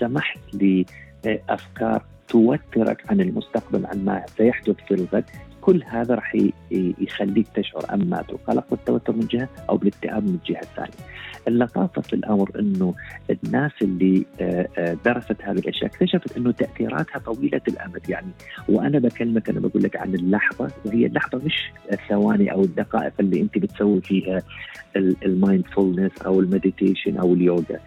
سمحت 0.00 0.38
لأفكار 0.52 2.04
توترك 2.28 3.04
عن 3.10 3.20
المستقبل 3.20 3.86
عن 3.86 4.04
ما 4.04 4.24
سيحدث 4.36 4.76
في 4.88 4.94
الغد. 4.94 5.24
كل 5.64 5.82
هذا 5.86 6.14
راح 6.14 6.36
يخليك 6.70 7.46
تشعر 7.54 7.94
أما 7.94 8.24
بالقلق 8.28 8.64
والتوتر 8.70 9.12
من 9.12 9.26
جهة 9.26 9.48
أو 9.70 9.76
بالاكتئاب 9.76 10.24
من 10.24 10.34
الجهه 10.34 10.60
الثانية. 10.60 11.04
اللطافة 11.48 12.02
في 12.02 12.12
الأمر 12.12 12.50
إنه 12.58 12.94
الناس 13.30 13.72
اللي 13.82 14.26
آه، 14.40 14.68
آه، 14.78 14.96
درست 15.04 15.36
هذه 15.42 15.58
الأشياء 15.58 15.86
اكتشفت 15.86 16.36
إنه 16.36 16.52
تأثيراتها 16.52 17.18
طويلة 17.18 17.60
الامد 17.68 18.08
يعني. 18.08 18.30
وأنا 18.68 18.98
بكلمك 18.98 19.48
أنا 19.50 19.60
بقول 19.60 19.82
لك 19.82 19.96
عن 19.96 20.14
اللحظة 20.14 20.70
وهي 20.84 21.06
اللحظة 21.06 21.40
مش 21.44 21.72
الثواني 21.92 22.52
أو 22.52 22.64
الدقائق 22.64 23.12
اللي 23.20 23.40
أنت 23.40 23.58
بتسوي 23.58 24.00
فيها 24.00 24.42
ال 24.96 25.06
mindfulness 25.06 26.22
أو 26.26 26.40
ال 26.40 26.47
meditation 26.47 27.16
أو 27.16 27.34
اليوغا. 27.34 27.78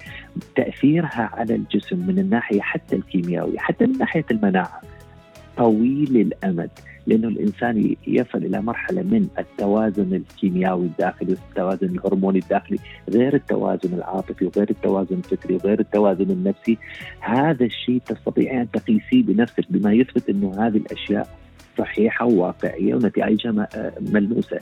تأثيرها 0.55 1.29
على 1.33 1.55
الجسم 1.55 2.07
من 2.07 2.19
الناحية 2.19 2.61
حتى 2.61 2.95
الكيميائية 2.95 3.57
حتى 3.57 3.85
من 3.85 3.97
ناحية 3.97 4.25
المناعة 4.31 4.81
طويل 5.57 6.17
الأمد. 6.17 6.69
لأنه 7.07 7.27
الإنسان 7.27 7.95
يصل 8.07 8.37
إلى 8.37 8.61
مرحلة 8.61 9.01
من 9.01 9.27
التوازن 9.39 10.13
الكيميائي 10.13 10.81
الداخلي 10.81 11.31
والتوازن 11.31 11.87
الهرموني 11.87 12.39
الداخلي 12.39 12.79
غير 13.09 13.35
التوازن 13.35 13.93
العاطفي 13.93 14.45
وغير 14.45 14.69
التوازن 14.69 15.15
الفكري 15.15 15.55
وغير 15.55 15.79
التوازن 15.79 16.31
النفسي 16.31 16.77
هذا 17.19 17.65
الشيء 17.65 18.01
تستطيع 18.05 18.61
أن 18.61 18.71
تقيسيه 18.71 19.23
بنفسك 19.23 19.65
بما 19.69 19.93
يثبت 19.93 20.29
إنه 20.29 20.67
هذه 20.67 20.77
الأشياء 20.77 21.27
صحيحة 21.77 22.25
وواقعية 22.25 22.95
ونتائجها 22.95 23.67
ملموسة. 24.01 24.59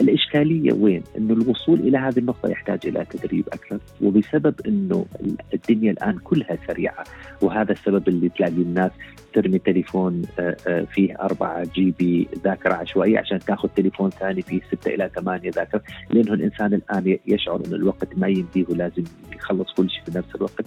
الإشكالية 0.00 0.72
وين؟ 0.72 1.02
أنه 1.18 1.34
الوصول 1.34 1.80
إلى 1.80 1.98
هذه 1.98 2.18
النقطة 2.18 2.48
يحتاج 2.48 2.78
إلى 2.86 3.04
تدريب 3.10 3.48
أكثر 3.48 3.78
وبسبب 4.02 4.54
أنه 4.66 5.06
الدنيا 5.54 5.90
الآن 5.90 6.18
كلها 6.18 6.58
سريعة 6.66 7.04
وهذا 7.42 7.72
السبب 7.72 8.08
اللي 8.08 8.28
تلاقي 8.28 8.52
الناس 8.52 8.90
ترمي 9.34 9.58
تليفون 9.58 10.22
آه، 10.38 10.56
آه، 10.68 10.82
فيه 10.82 11.14
4 11.20 11.64
جي 11.74 11.94
بي 11.98 12.28
ذاكرة 12.44 12.74
عشوائية 12.74 13.18
عشان 13.18 13.38
تأخذ 13.38 13.68
تليفون 13.68 14.10
ثاني 14.10 14.42
فيه 14.42 14.60
6 14.72 14.94
إلى 14.94 15.10
8 15.16 15.50
ذاكرة 15.50 15.82
لأنه 16.10 16.34
الإنسان 16.34 16.74
الآن 16.74 17.18
يشعر 17.26 17.62
أن 17.66 17.74
الوقت 17.74 18.18
ما 18.18 18.28
يمديه 18.28 18.64
ولازم 18.68 19.04
يخلص 19.34 19.72
كل 19.72 19.90
شيء 19.90 20.04
في 20.04 20.18
نفس 20.18 20.34
الوقت 20.34 20.64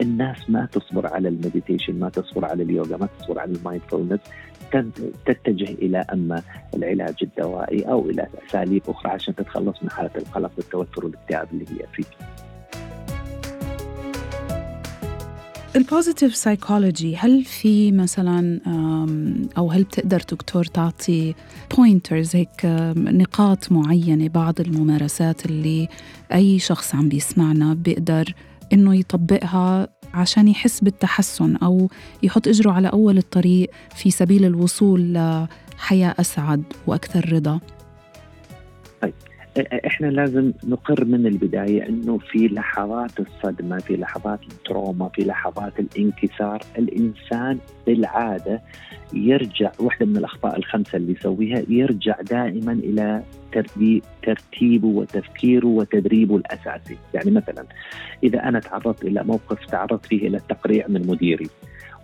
الناس 0.00 0.50
ما 0.50 0.66
تصبر 0.72 1.06
على 1.06 1.28
ال 1.28 1.34
meditation 1.34 1.98
ما 1.98 2.08
تصبر 2.08 2.44
على 2.44 2.62
اليوغا 2.62 2.96
ما 2.96 3.08
تصبر 3.18 3.38
على 3.38 3.52
ال 3.52 3.58
mindfulness 3.58 4.20
تتجه 5.26 5.70
إلى 5.70 6.04
أما 6.12 6.42
العلاج 6.74 7.14
الدوائي 7.22 7.82
أو 7.82 8.10
إلى 8.10 8.26
أساليب 8.48 8.82
أخرى 8.88 9.12
عشان 9.12 9.34
تتخلص 9.34 9.82
من 9.82 9.90
حالة 9.90 10.10
القلق 10.16 10.50
والتوتر 10.56 11.04
والاكتئاب 11.04 11.48
اللي 11.52 11.64
هي 11.64 11.86
فيه. 11.92 12.04
ال 15.76 15.83
positive 15.83 16.36
psychology 16.36 17.16
هل 17.16 17.44
في 17.44 17.92
مثلا 17.92 18.60
أو 19.58 19.70
هل 19.70 19.82
بتقدر 19.84 20.18
دكتور 20.18 20.64
تعطي 20.64 21.34
pointers 21.76 22.36
هيك 22.36 22.64
نقاط 22.96 23.72
معينة 23.72 24.28
بعض 24.28 24.60
الممارسات 24.60 25.46
اللي 25.46 25.88
أي 26.32 26.58
شخص 26.58 26.94
عم 26.94 27.08
بيسمعنا 27.08 27.74
بيقدر 27.74 28.34
إنه 28.72 28.94
يطبقها 28.96 29.88
عشان 30.14 30.48
يحس 30.48 30.80
بالتحسن 30.80 31.56
أو 31.56 31.90
يحط 32.22 32.48
إجره 32.48 32.72
على 32.72 32.88
أول 32.88 33.18
الطريق 33.18 33.70
في 33.96 34.10
سبيل 34.10 34.44
الوصول 34.44 35.12
لحياة 35.12 36.14
أسعد 36.20 36.62
وأكثر 36.86 37.32
رضا. 37.32 37.60
إحنا 39.86 40.06
لازم 40.06 40.52
نقر 40.66 41.04
من 41.04 41.26
البداية 41.26 41.88
إنه 41.88 42.18
في 42.18 42.48
لحظات 42.48 43.20
الصدمة 43.20 43.78
في 43.78 43.96
لحظات 43.96 44.40
ال 44.42 44.51
trauma 44.51 45.08
في 45.08 45.24
لحظات 45.24 45.80
الانكسار. 45.80 46.62
الإنسان 46.78 47.58
بالعادة 47.86 48.62
يرجع 49.12 49.72
واحدة 49.80 50.06
من 50.06 50.16
الأخطاء 50.16 50.58
الخمسة 50.58 50.96
اللي 50.96 51.12
يسويها 51.12 51.62
يرجع 51.68 52.20
دائما 52.20 52.72
إلى 52.72 53.22
ترتيبه 54.22 54.88
وتفكيره 54.88 55.66
وتدريبه 55.66 56.36
الأساسي، 56.36 56.96
يعني 57.14 57.30
مثلا 57.30 57.66
إذا 58.22 58.48
أنا 58.48 58.60
تعرضت 58.60 59.04
إلى 59.04 59.24
موقف 59.24 59.66
تعرضت 59.66 60.06
فيه 60.06 60.28
إلى 60.28 60.36
التقريع 60.36 60.86
من 60.88 61.06
مديري 61.06 61.48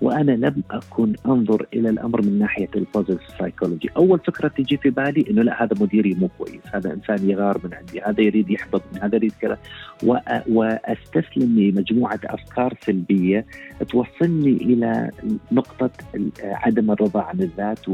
وأنا 0.01 0.33
لم 0.33 0.63
أكن 0.71 1.13
أنظر 1.27 1.67
إلى 1.75 1.89
الأمر 1.89 2.23
من 2.23 2.39
ناحية 2.39 2.69
ال 2.77 2.82
positive 2.82 3.29
psychology، 3.39 3.91
أول 3.97 4.19
فكرة 4.19 4.49
تجي 4.49 4.77
في 4.77 4.91
بالي 4.91 5.25
إنه 5.31 5.43
لا 5.43 5.63
هذا 5.63 5.77
مديري 5.81 6.15
مو 6.15 6.29
كويس، 6.39 6.63
هذا 6.75 6.93
إنسان 6.93 7.31
يغار 7.31 7.61
من 7.65 7.75
عندي، 7.75 8.01
هذا 8.01 8.21
يريد 8.21 8.51
يحبطني، 8.51 9.01
هذا 9.01 9.17
يريد 9.17 9.33
كذا. 9.41 9.59
واستسلم 10.49 11.61
لمجموعة 11.61 12.21
أفكار 12.25 12.75
سلبية 12.81 13.47
توصلني 13.89 14.57
إلى 14.57 15.11
نقطة 15.53 15.91
عدم 16.43 16.91
الرضا 16.91 17.23
عن 17.23 17.41
الذات 17.41 17.89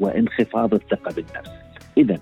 وانخفاض 0.00 0.74
الثقة 0.74 1.14
بالنفس. 1.14 1.50
اذا 1.98 2.18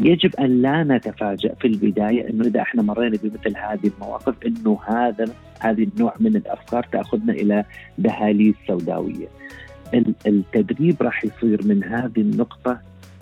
يجب 0.00 0.36
أن 0.36 0.62
لا 0.62 0.84
نتفاجأ 0.84 1.54
في 1.54 1.66
البداية 1.66 2.30
إنه 2.30 2.44
إذا 2.44 2.60
إحنا 2.60 2.82
مرينا 2.82 3.18
بمثل 3.22 3.56
هذه 3.56 3.90
المواقف 3.96 4.34
إنه 4.46 4.78
هذا 4.86 5.28
هذه 5.60 5.88
النوع 5.94 6.14
من 6.20 6.36
الأفكار 6.36 6.86
تأخذنا 6.92 7.32
إلى 7.32 7.64
دهاليز 7.98 8.54
سوداوية. 8.66 9.28
التدريب 10.26 11.02
راح 11.02 11.24
يصير 11.24 11.66
من 11.66 11.84
هذه 11.84 12.20
النقطة 12.20 12.80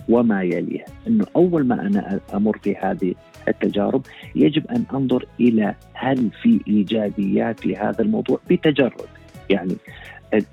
وما 0.09 0.43
يليها 0.43 0.85
إنه 1.07 1.27
أول 1.37 1.67
ما 1.67 1.87
أنا 1.87 2.21
أمر 2.35 2.59
في 2.59 2.77
هذه 2.77 3.15
التجارب 3.49 4.03
يجب 4.35 4.67
أن 4.67 4.85
أنظر 4.95 5.27
إلى 5.41 5.75
هل 5.93 6.31
في 6.43 6.61
إيجابيات 6.69 7.67
لهذا 7.67 8.03
الموضوع 8.03 8.41
بتجرد 8.51 9.09
يعني 9.51 9.77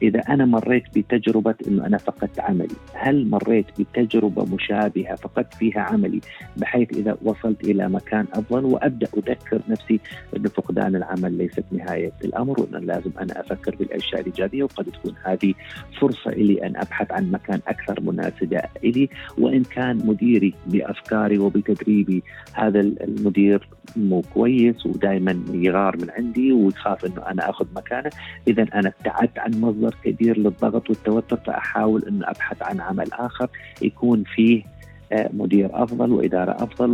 إذا 0.01 0.19
أنا 0.29 0.45
مريت 0.45 0.83
بتجربة 0.95 1.55
إنه 1.67 1.85
أنا 1.85 1.97
فقدت 1.97 2.39
عملي، 2.39 2.75
هل 2.93 3.29
مريت 3.29 3.65
بتجربة 3.79 4.45
مشابهة 4.55 5.15
فقدت 5.15 5.53
فيها 5.53 5.79
عملي 5.79 6.21
بحيث 6.57 6.97
إذا 6.97 7.17
وصلت 7.21 7.63
إلى 7.63 7.89
مكان 7.89 8.25
أفضل 8.33 8.65
وأبدأ 8.65 9.07
أذكر 9.17 9.61
نفسي 9.69 9.99
إنه 10.37 10.49
فقدان 10.49 10.95
العمل 10.95 11.37
ليست 11.37 11.65
نهاية 11.71 12.11
الأمر 12.23 12.61
وان 12.61 12.85
لازم 12.85 13.11
أنا 13.19 13.39
أفكر 13.39 13.75
بالأشياء 13.75 14.21
الإيجابية 14.21 14.63
وقد 14.63 14.85
تكون 14.85 15.13
هذه 15.23 15.53
فرصة 16.01 16.31
لي 16.31 16.65
أن 16.67 16.75
أبحث 16.75 17.11
عن 17.11 17.31
مكان 17.31 17.59
أكثر 17.67 18.01
مناسبة 18.01 18.61
لي 18.83 19.09
وإن 19.37 19.63
كان 19.63 19.97
مديري 20.05 20.53
بأفكاري 20.67 21.37
وبتدريبي 21.37 22.23
هذا 22.53 22.79
المدير 22.79 23.67
مو 23.95 24.23
كويس 24.33 24.85
ودائما 24.85 25.43
يغار 25.53 25.97
من 25.97 26.09
عندي 26.09 26.51
ويخاف 26.51 27.05
إنه 27.05 27.27
أنا 27.27 27.49
آخذ 27.49 27.65
مكانه، 27.75 28.09
اذا 28.47 28.65
أنا 28.73 28.93
ابتعدت 28.99 29.39
عن 29.39 29.61
مصدر 29.71 29.95
كبير 30.03 30.37
للضغط 30.37 30.89
والتوتر 30.89 31.37
فأحاول 31.37 32.03
إنه 32.07 32.29
أبحث 32.29 32.61
عن 32.61 32.81
عمل 32.81 33.13
آخر 33.13 33.49
يكون 33.81 34.23
فيه 34.35 34.63
آه، 35.11 35.29
مدير 35.33 35.83
أفضل 35.83 36.11
وإدارة 36.11 36.51
أفضل 36.63 36.91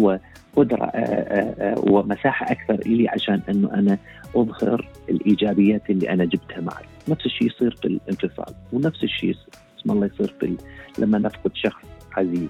وقدرة 0.55 0.85
آه، 0.85 0.95
آه، 0.95 1.79
ومساحة 1.79 2.51
أكثر 2.51 2.79
لي 2.85 3.09
عشان 3.09 3.41
إنه 3.49 3.73
أنا 3.73 3.97
أظهر 4.35 4.87
الإيجابيات 5.09 5.89
اللي 5.89 6.09
أنا 6.09 6.25
جبتها 6.25 6.61
معي، 6.61 6.85
نفس 7.07 7.25
الشيء 7.25 7.47
يصير 7.47 7.75
في 7.81 7.85
الانفصال 7.85 8.53
ونفس 8.73 9.03
الشيء 9.03 9.35
اسم 9.79 9.91
الله 9.91 10.05
يصير 10.05 10.35
في 10.39 10.57
لما 10.97 11.17
نفقد 11.17 11.51
شخص. 11.53 11.96
عزيز 12.17 12.49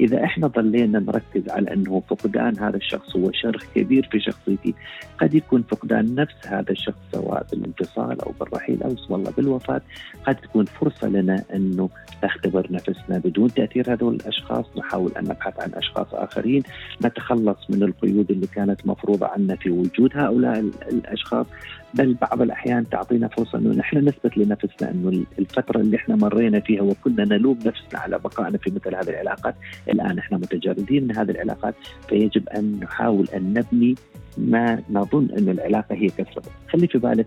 إذا 0.00 0.24
إحنا 0.24 0.46
ظلينا 0.46 0.98
نركز 0.98 1.48
على 1.48 1.72
أنه 1.74 2.02
فقدان 2.08 2.58
هذا 2.58 2.76
الشخص 2.76 3.16
هو 3.16 3.32
شرخ 3.32 3.64
كبير 3.74 4.08
في 4.12 4.20
شخصيتي 4.20 4.74
قد 5.20 5.34
يكون 5.34 5.62
فقدان 5.62 6.14
نفس 6.14 6.46
هذا 6.46 6.70
الشخص 6.70 6.98
سواء 7.12 7.46
بالانفصال 7.50 8.20
أو 8.20 8.32
بالرحيل 8.40 8.82
أو 8.82 8.94
والله 9.10 9.30
بالوفاة 9.30 9.80
قد 10.26 10.36
تكون 10.36 10.64
فرصة 10.64 11.08
لنا 11.08 11.44
أنه 11.54 11.88
نختبر 12.24 12.66
نفسنا 12.70 13.18
بدون 13.18 13.54
تأثير 13.54 13.92
هذول 13.92 14.14
الأشخاص 14.14 14.64
نحاول 14.76 15.12
أن 15.16 15.24
نبحث 15.24 15.60
عن 15.60 15.70
أشخاص 15.74 16.06
آخرين 16.12 16.62
نتخلص 17.04 17.70
من 17.70 17.82
القيود 17.82 18.30
اللي 18.30 18.46
كانت 18.46 18.86
مفروضة 18.86 19.26
عنا 19.26 19.56
في 19.56 19.70
وجود 19.70 20.10
هؤلاء 20.14 20.60
الأشخاص. 20.92 21.46
بل 21.94 22.14
بعض 22.14 22.42
الأحيان 22.42 22.88
تعطينا 22.88 23.28
فرصة 23.28 23.58
أنه 23.58 23.74
نحن 23.74 23.98
نثبت 23.98 24.38
لنفسنا 24.38 24.90
أنه 24.90 25.24
الفترة 25.38 25.80
اللي 25.80 25.96
إحنا 25.96 26.16
مرينا 26.16 26.60
فيها 26.60 26.82
وكنا 26.82 27.24
نلوم 27.24 27.58
نفسنا 27.66 28.00
على 28.00 28.18
بقائنا 28.18 28.58
في 28.58 28.70
مثل 28.70 28.94
هذه 28.94 29.08
العلاقات 29.08 29.54
الآن 29.88 30.18
إحنا 30.18 30.38
متجردين 30.38 31.04
من 31.04 31.16
هذه 31.16 31.30
العلاقات 31.30 31.74
فيجب 32.08 32.48
أن 32.48 32.80
نحاول 32.82 33.28
أن 33.34 33.52
نبني 33.54 33.94
ما 34.38 34.82
نظن 34.90 35.28
أن 35.38 35.48
العلاقة 35.48 35.94
هي 35.94 36.08
كسبب 36.08 36.44
خلي 36.68 36.86
في 36.86 36.98
بالك 36.98 37.26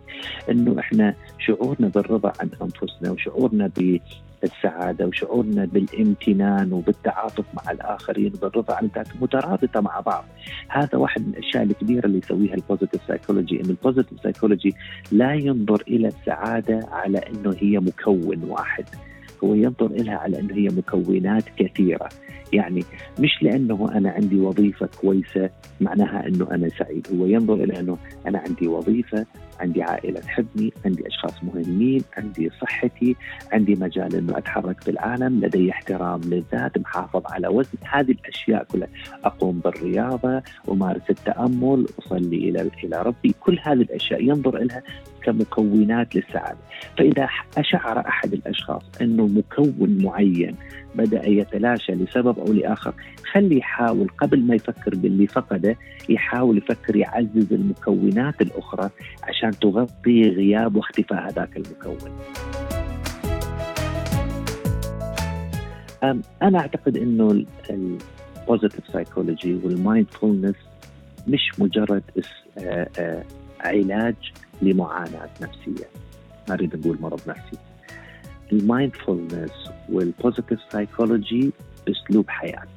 أنه 0.50 0.80
إحنا 0.80 1.16
شعورنا 1.40 1.88
بالرضا 1.88 2.34
عن 2.40 2.50
أنفسنا 2.62 3.12
وشعورنا 3.12 3.68
السعادة 4.44 5.08
وشعورنا 5.08 5.66
بالامتنان 5.66 6.74
وبالتعاطف 6.74 7.46
مع 7.54 7.72
الآخرين 7.72 8.34
وبالرضا 8.36 8.74
عن 8.74 8.86
الذات 8.86 9.08
مترابطة 9.22 9.82
مع 9.82 10.00
بعض. 10.00 10.26
هذا 10.68 10.98
واحد 10.98 11.28
من 11.28 11.34
الأشياء 11.34 11.64
الكبيرة 11.64 12.06
اللي 12.06 12.18
يسويها 12.18 12.54
ال 12.54 12.59
positive 12.59 13.02
psychology 13.08 13.62
أن 13.62 13.70
ال 13.70 13.75
positive 13.75 14.22
psychology 14.24 14.76
لا 15.12 15.34
ينظر 15.34 15.84
إلى 15.88 16.08
السعادة 16.08 16.80
على 16.92 17.18
أنه 17.18 17.56
هي 17.60 17.80
مكون 17.80 18.44
واحد. 18.44 18.86
هو 19.44 19.54
ينظر 19.54 19.88
لها 19.88 20.16
على 20.16 20.40
أنه 20.40 20.56
هي 20.56 20.68
مكونات 20.68 21.44
كثيرة. 21.58 22.10
يعني 22.54 22.84
مش 23.20 23.44
لأنه 23.44 23.90
أنا 23.92 24.10
عندي 24.10 24.40
وظيفة 24.40 24.90
كويسة 25.02 25.50
معناها 25.82 26.28
أنه 26.28 26.48
أنا 26.52 26.70
سعيد. 26.70 27.08
هو 27.14 27.26
ينظر 27.26 27.54
إلى 27.54 27.80
أنه 27.80 27.98
أنا 28.28 28.40
عندي 28.48 28.68
وظيفة 28.68 29.26
عندي 29.60 29.84
عائلة 29.84 30.20
تحبني 30.20 30.74
عندي 30.86 31.08
أشخاص 31.08 31.44
مهمين 31.44 32.02
عندي 32.18 32.50
صحتي 32.62 33.16
عندي 33.52 33.76
مجال 33.76 34.16
أنه 34.16 34.38
أتحرك 34.38 34.82
في 34.82 34.92
العالم 34.92 35.46
لدي 35.46 35.72
احترام 35.72 36.22
للذات 36.26 36.78
محافظ 36.78 37.22
على 37.26 37.48
وزن. 37.48 37.78
هذه 37.92 38.12
الأشياء 38.12 38.64
كلها. 38.64 38.90
أقوم 39.24 39.60
بالرياضة 39.60 40.44
أمارس 40.70 41.10
التأمل 41.10 41.86
أصلي 42.00 42.50
إلى 42.50 42.70
إلى 42.84 43.02
ربي. 43.02 43.36
كل 43.40 43.60
هذه 43.64 43.82
الأشياء 43.82 44.24
ينظر 44.24 44.58
لها 44.58 44.84
كمكونات 45.24 46.16
للسعادة. 46.16 46.58
فإذا 46.98 47.30
أشعر 47.58 48.00
أحد 48.00 48.34
الأشخاص 48.34 48.84
أنه 49.02 49.28
مكون 49.28 49.98
معين 50.04 50.56
بدأ 50.96 51.28
يتلاشى 51.30 51.92
لسبب 51.92 52.40
أو 52.40 52.54
لآخر 52.54 52.94
خلي 53.32 53.58
يحاول 53.58 54.08
قبل 54.08 54.42
ما 54.42 54.56
يفكر 54.56 54.96
باللي 54.96 55.28
فقده 55.28 55.76
يحاول 56.10 56.58
يفكر 56.58 56.96
يعزز 56.96 57.54
المكونات 57.54 58.42
الأخرى 58.42 58.90
عشان 59.24 59.52
تغطي 59.52 60.30
غياب 60.30 60.76
واختفاء 60.76 61.30
هذاك 61.30 61.58
المكون. 61.58 62.12
أنا 66.42 66.60
أعتقد 66.60 66.98
أنه 66.98 67.46
ال 67.70 67.83
positive 67.83 68.88
psychology 68.94 69.54
وال 69.64 69.78
mindfulness 69.78 70.56
مش 71.28 71.60
مجرد 71.60 72.04
علاج 73.62 74.16
لمعاناة 74.62 75.30
نفسية. 75.42 75.86
ما 76.50 76.54
أريد 76.56 76.76
أقول 76.76 76.98
مرض 77.02 77.22
نفسي. 77.28 77.58
ال 78.52 78.60
mindfulness 78.60 79.52
وال 79.90 80.04
positive 80.04 80.60
psychology 80.72 81.52
أسلوب 81.90 82.30
حياة. 82.30 82.68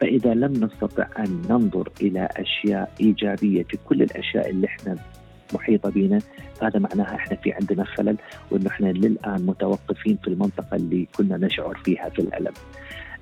فإذا 0.00 0.34
لم 0.34 0.52
نستطع 0.64 1.06
أن 1.18 1.42
ننظر 1.50 1.88
إلى 2.00 2.28
أشياء 2.36 2.92
إيجابية 3.00 3.62
في 3.62 3.78
كل 3.88 4.02
الأشياء 4.02 4.50
اللي 4.50 4.66
إحنا 4.66 4.96
محيطة 5.54 5.90
بنا 5.90 6.18
فهذا 6.60 6.78
معناها 6.78 7.14
إحنا 7.14 7.36
في 7.36 7.52
عندنا 7.52 7.84
خلل 7.84 8.16
وإنه 8.50 8.68
إحنا 8.68 8.86
للآن 8.86 9.46
متوقفين 9.46 10.18
في 10.22 10.28
المنطقة 10.28 10.76
اللي 10.76 11.08
كنا 11.16 11.36
نشعر 11.36 11.80
فيها 11.84 12.08
في 12.08 12.18
الألم. 12.18 12.52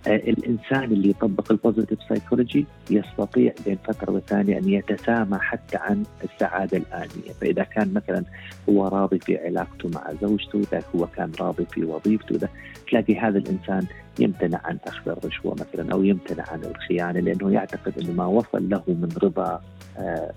آه، 0.07 0.16
الإنسان 0.16 0.84
اللي 0.84 1.11
يطبق 1.11 1.53
ال 1.53 1.58
positive 1.58 1.99
psychology 2.09 2.66
يستطيع 2.90 3.53
بين 3.66 3.78
فترة 3.84 4.12
وثانية 4.12 4.59
أن 4.59 4.68
يتسامى 4.68 5.38
حتى 5.38 5.76
عن 5.76 6.03
السعادة 6.24 6.78
الآنية، 6.78 7.32
فإذا 7.40 7.62
كان 7.62 7.94
مثلا 7.94 8.24
هو 8.68 8.88
راضي 8.88 9.18
في 9.18 9.38
علاقته 9.38 9.90
مع 9.94 10.12
زوجته، 10.22 10.59
إذا 10.59 10.82
هو 10.96 11.07
كان 11.07 11.32
راضي 11.40 11.64
في 11.64 11.84
وظيفته، 11.84 12.38
ده 12.38 12.48
تلاقي 12.90 13.18
هذا 13.18 13.38
الإنسان 13.38 13.86
يمتنع 14.18 14.61
عن 14.64 14.78
أخذ 14.86 15.11
الرشوة 15.11 15.55
مثلا 15.55 15.92
أو 15.92 16.05
يمتنع 16.05 16.44
عن 16.48 16.64
الخيانة 16.64 17.20
لأنه 17.20 17.53
يعتقد 17.53 17.98
أنه 17.98 18.12
ما 18.12 18.26
وصل 18.26 18.68
له 18.68 18.82
من 18.88 19.09
رضا 19.22 19.62
آه، 19.98 20.32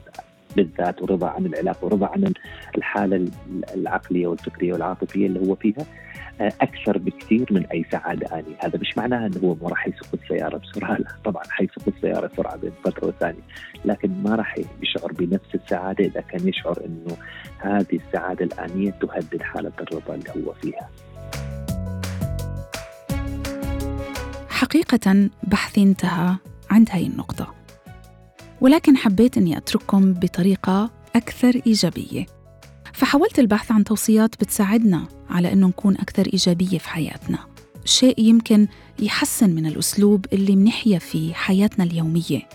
بالذات 0.56 1.02
ورضا 1.02 1.28
عن 1.28 1.46
العلاقة 1.46 1.86
ورضا 1.86 2.08
عن 2.08 2.34
الحالة 2.78 3.28
العقلية 3.76 4.28
والفكرية 4.28 4.74
والعاطفية 4.74 5.28
اللي 5.28 5.48
هو 5.50 5.56
فيها 5.56 5.86
أكثر 6.40 6.98
بكثير 6.98 7.46
من 7.52 7.66
أي 7.66 7.86
سعادة 7.92 8.40
انيه، 8.40 8.56
هذا 8.60 8.80
مش 8.80 8.98
معناها 8.98 9.28
إنه 9.28 9.38
هو 9.44 9.56
ما 9.62 9.70
راح 9.70 9.88
يسوق 9.88 10.08
السيارة 10.14 10.58
بسرعة، 10.58 10.98
لا 10.98 11.08
طبعا 11.26 11.44
حيسوق 11.50 11.84
السيارة 11.88 12.28
بسرعة 12.28 12.58
بين 12.58 12.72
فترة 12.84 13.08
وثانية، 13.08 13.42
لكن 13.86 14.24
ما 14.24 14.36
راح 14.36 14.56
يشعر 14.82 15.12
بنفس 15.12 15.56
السعادة 15.56 16.06
إذا 16.06 16.22
كان 16.22 16.48
يشعر 16.48 16.78
إنه 16.86 17.18
هذه 17.60 18.00
السعادة 18.08 18.46
الآنية 18.46 18.92
تهدد 18.92 19.42
حالة 19.42 19.72
الرضا 19.80 20.16
اللي 20.16 20.48
هو 20.48 20.54
فيها. 20.54 20.90
حقيقة 24.50 25.30
بحثي 25.44 25.84
انتهى 25.84 26.36
عند 26.72 26.90
هاي 26.92 27.08
النقطة 27.08 27.54
ولكن 28.64 28.98
حبيت 28.98 29.38
أني 29.38 29.58
أترككم 29.58 30.14
بطريقة 30.14 30.92
أكثر 31.16 31.62
إيجابية. 31.68 32.26
فحاولت 32.94 33.40
البحث 33.40 33.72
عن 33.72 33.84
توصيات 33.84 34.36
بتساعدنا 34.36 35.08
على 35.30 35.54
أنه 35.54 35.68
نكون 35.68 35.96
أكثر 35.96 36.30
إيجابية 36.34 36.78
في 36.78 36.90
حياتنا. 36.90 37.40
شيء 37.86 38.20
يمكن 38.20 38.68
يحسن 39.00 39.50
من 39.50 39.66
الأسلوب 39.66 40.26
اللي 40.34 40.56
منحيا 40.56 41.00
في 41.00 41.34
حياتنا 41.34 41.86
اليومية. 41.86 42.50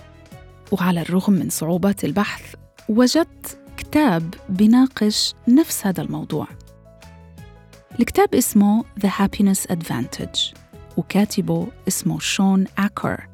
وعلى 0.73 1.01
الرغم 1.01 1.33
من 1.33 1.51
صعوبات 1.51 2.05
البحث 2.05 2.55
وجدت 2.89 3.59
كتاب 3.77 4.35
بيناقش 4.49 5.35
نفس 5.49 5.87
هذا 5.87 6.03
الموضوع. 6.03 6.47
الكتاب 8.01 8.35
اسمه 8.35 8.85
The 9.01 9.09
Happiness 9.09 9.73
Advantage 9.73 10.55
وكاتبه 10.97 11.67
اسمه 11.89 12.19
شون 12.19 12.65
أكر. 12.79 13.29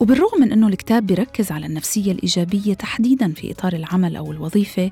وبالرغم 0.00 0.40
من 0.40 0.52
أنه 0.52 0.68
الكتاب 0.68 1.06
بيركز 1.06 1.52
على 1.52 1.66
النفسية 1.66 2.12
الإيجابية 2.12 2.74
تحديداً 2.74 3.32
في 3.32 3.52
إطار 3.52 3.72
العمل 3.72 4.16
أو 4.16 4.32
الوظيفة 4.32 4.90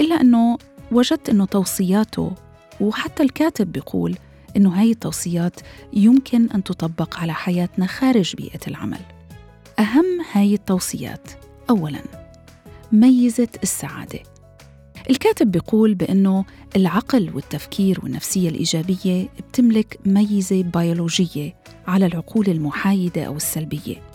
إلا 0.00 0.20
أنه 0.20 0.58
وجدت 0.92 1.28
أنه 1.28 1.44
توصياته 1.44 2.32
وحتى 2.80 3.22
الكاتب 3.22 3.72
بيقول 3.72 4.16
أنه 4.56 4.80
هاي 4.80 4.90
التوصيات 4.90 5.60
يمكن 5.92 6.50
أن 6.50 6.64
تطبق 6.64 7.18
على 7.18 7.34
حياتنا 7.34 7.86
خارج 7.86 8.36
بيئة 8.36 8.60
العمل. 8.68 9.00
أهم 9.78 10.20
هاي 10.32 10.54
التوصيات 10.54 11.30
أولاً 11.70 12.02
ميزة 12.92 13.48
السعادة. 13.62 14.20
الكاتب 15.10 15.50
بيقول 15.50 15.94
بأنه 15.94 16.44
العقل 16.76 17.30
والتفكير 17.34 18.00
والنفسية 18.02 18.48
الإيجابية 18.48 19.28
بتملك 19.48 19.98
ميزة 20.06 20.62
بيولوجية 20.62 21.54
على 21.86 22.06
العقول 22.06 22.46
المحايدة 22.48 23.24
أو 23.24 23.36
السلبية. 23.36 24.13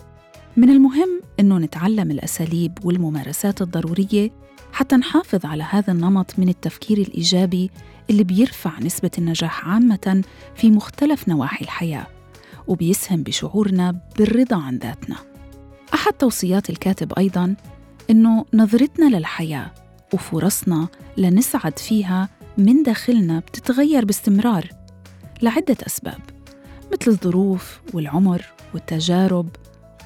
من 0.56 0.70
المهم 0.70 1.20
أنه 1.40 1.58
نتعلم 1.58 2.10
الأساليب 2.10 2.78
والممارسات 2.84 3.62
الضرورية 3.62 4.30
حتى 4.72 4.96
نحافظ 4.96 5.46
على 5.46 5.62
هذا 5.70 5.92
النمط 5.92 6.38
من 6.38 6.48
التفكير 6.48 6.98
الإيجابي 6.98 7.70
اللي 8.10 8.24
بيرفع 8.24 8.80
نسبة 8.80 9.10
النجاح 9.18 9.68
عامة 9.68 10.22
في 10.54 10.70
مختلف 10.70 11.28
نواحي 11.28 11.64
الحياة 11.64 12.06
وبيسهم 12.66 13.22
بشعورنا 13.22 14.00
بالرضا 14.18 14.62
عن 14.62 14.78
ذاتنا. 14.78 15.16
أحد 15.94 16.12
توصيات 16.12 16.70
الكاتب 16.70 17.12
أيضاً 17.18 17.56
إنه 18.10 18.44
نظرتنا 18.54 19.16
للحياة 19.16 19.70
وفرصنا 20.14 20.88
لنسعد 21.16 21.78
فيها 21.78 22.28
من 22.58 22.82
داخلنا 22.82 23.38
بتتغير 23.38 24.04
باستمرار 24.04 24.68
لعدة 25.42 25.76
أسباب 25.86 26.20
مثل 26.92 27.10
الظروف 27.10 27.80
والعمر 27.94 28.46
والتجارب 28.74 29.48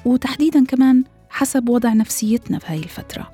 وتحديدا 0.05 0.65
كمان 0.65 1.03
حسب 1.29 1.69
وضع 1.69 1.93
نفسيتنا 1.93 2.57
بهاي 2.57 2.77
الفترة. 2.77 3.31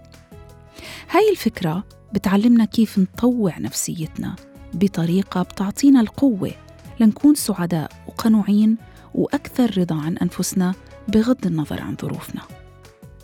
هاي 1.10 1.30
الفكرة 1.32 1.84
بتعلمنا 2.14 2.66
كيف 2.66 3.00
نطوع 3.00 3.58
نفسيتنا 3.60 4.36
بطريقة 4.74 5.42
بتعطينا 5.42 6.02
القوة 6.02 6.52
لنكون 7.00 7.36
سعداء 7.36 7.92
وقنوعين 8.08 8.78
وأكثر 9.16 9.78
رضا 9.78 9.96
عن 9.96 10.18
أنفسنا 10.18 10.74
بغض 11.08 11.46
النظر 11.46 11.82
عن 11.82 11.96
ظروفنا. 12.02 12.42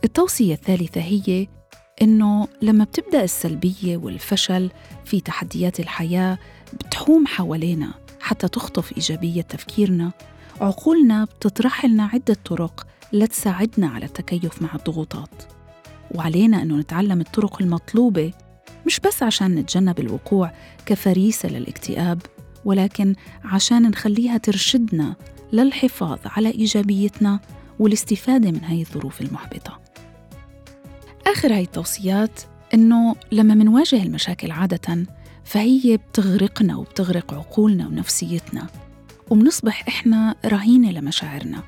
التوصية 0.04 0.54
الثالثة 0.54 1.02
هي 1.02 1.48
إنه 2.02 2.48
لما 2.62 2.84
بتبدأ 2.84 3.24
السلبية 3.24 3.98
والفشل 3.98 4.70
في 5.06 5.20
تحديات 5.22 5.80
الحياة 5.80 6.38
بتحوم 6.74 7.28
حوالينا 7.28 7.94
حتى 8.20 8.48
تخطف 8.48 8.94
إيجابية 8.98 9.42
تفكيرنا. 9.42 10.12
عقولنا 10.62 11.24
بتطرح 11.26 11.86
لنا 11.86 12.06
عدة 12.14 12.38
طرق 12.46 12.88
لتساعدنا 13.14 13.88
على 13.88 14.06
التكيف 14.06 14.62
مع 14.62 14.76
الضغوطات. 14.76 15.44
وعلينا 16.16 16.62
أنه 16.62 16.76
نتعلم 16.78 17.22
الطرق 17.22 17.62
المطلوبة 17.62 18.32
مش 18.86 19.00
بس 19.00 19.24
عشان 19.24 19.56
نتجنب 19.56 20.00
الوقوع 20.00 20.52
كفريسة 20.86 21.50
للاكتئاب 21.50 22.22
ولكن 22.66 23.16
عشان 23.44 23.82
نخليها 23.90 24.38
ترشدنا 24.38 25.16
للحفاظ 25.54 26.20
على 26.26 26.50
إيجابيتنا 26.52 27.40
والاستفادة 27.80 28.52
من 28.52 28.64
هاي 28.64 28.82
الظروف 28.82 29.22
المحبطة. 29.22 29.80
آخر 31.28 31.54
هاي 31.54 31.62
التوصيات 31.62 32.42
إنه 32.74 33.16
لما 33.32 33.54
منواجه 33.54 34.04
المشاكل 34.04 34.52
عادة 34.52 35.06
فهي 35.44 35.98
بتغرقنا 35.98 36.76
وبتغرق 36.76 37.34
عقولنا 37.34 37.88
ونفسيتنا 37.88 38.68
وبنصبح 39.30 39.88
إحنا 39.88 40.36
رهينة 40.46 40.92
لمشاعرنا. 40.92 41.64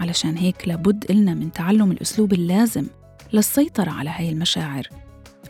علشان 0.00 0.36
هيك 0.36 0.68
لابد 0.68 1.10
إلنا 1.10 1.34
من 1.34 1.52
تعلم 1.52 1.90
الأسلوب 1.90 2.32
اللازم 2.32 2.86
للسيطرة 3.32 3.90
على 3.90 4.10
هاي 4.10 4.28
المشاعر. 4.28 4.88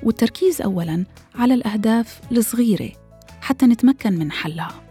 والتركيز 0.03 0.63
أولاً 0.63 1.05
على 1.35 1.55
الأهداف 1.55 2.21
الصغيرة 2.33 2.91
حتى 3.41 3.67
نتمكن 3.67 4.13
من 4.13 4.33
حلها. 4.33 4.83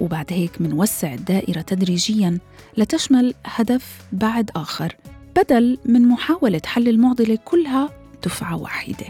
وبعد 0.00 0.26
هيك 0.30 0.60
منوسع 0.60 1.14
الدائرة 1.14 1.60
تدريجياً 1.60 2.38
لتشمل 2.76 3.34
هدف 3.46 4.00
بعد 4.12 4.50
آخر 4.56 4.96
بدل 5.36 5.78
من 5.84 6.08
محاولة 6.08 6.62
حل 6.66 6.88
المعضلة 6.88 7.38
كلها 7.44 7.88
دفعة 8.24 8.56
واحدة. 8.56 9.06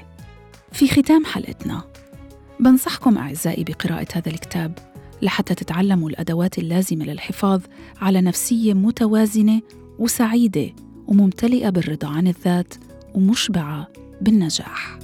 في 0.72 0.88
ختام 0.88 1.24
حلقتنا 1.24 1.84
بنصحكم 2.60 3.18
أعزائي 3.18 3.64
بقراءة 3.64 4.06
هذا 4.14 4.28
الكتاب 4.28 4.78
لحتى 5.22 5.54
تتعلموا 5.54 6.10
الأدوات 6.10 6.58
اللازمة 6.58 7.04
للحفاظ 7.04 7.62
على 8.00 8.20
نفسية 8.20 8.74
متوازنة 8.74 9.60
وسعيدة 9.98 10.70
وممتلئة 11.06 11.70
بالرضا 11.70 12.08
عن 12.08 12.26
الذات 12.26 12.74
ومشبعة 13.14 13.88
بالنجاح. 14.20 14.98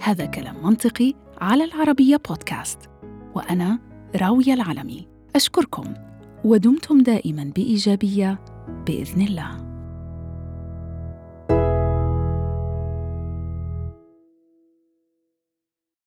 هذا 0.00 0.26
كلام 0.26 0.66
منطقي 0.66 1.14
على 1.40 1.64
العربية 1.64 2.20
بودكاست 2.28 2.78
وأنا 3.34 3.78
راوية 4.16 4.54
العلمي 4.54 5.06
أشكركم 5.36 5.94
ودمتم 6.44 7.02
دائما 7.02 7.44
بإيجابية 7.56 8.38
بإذن 8.86 9.22
الله 9.22 9.73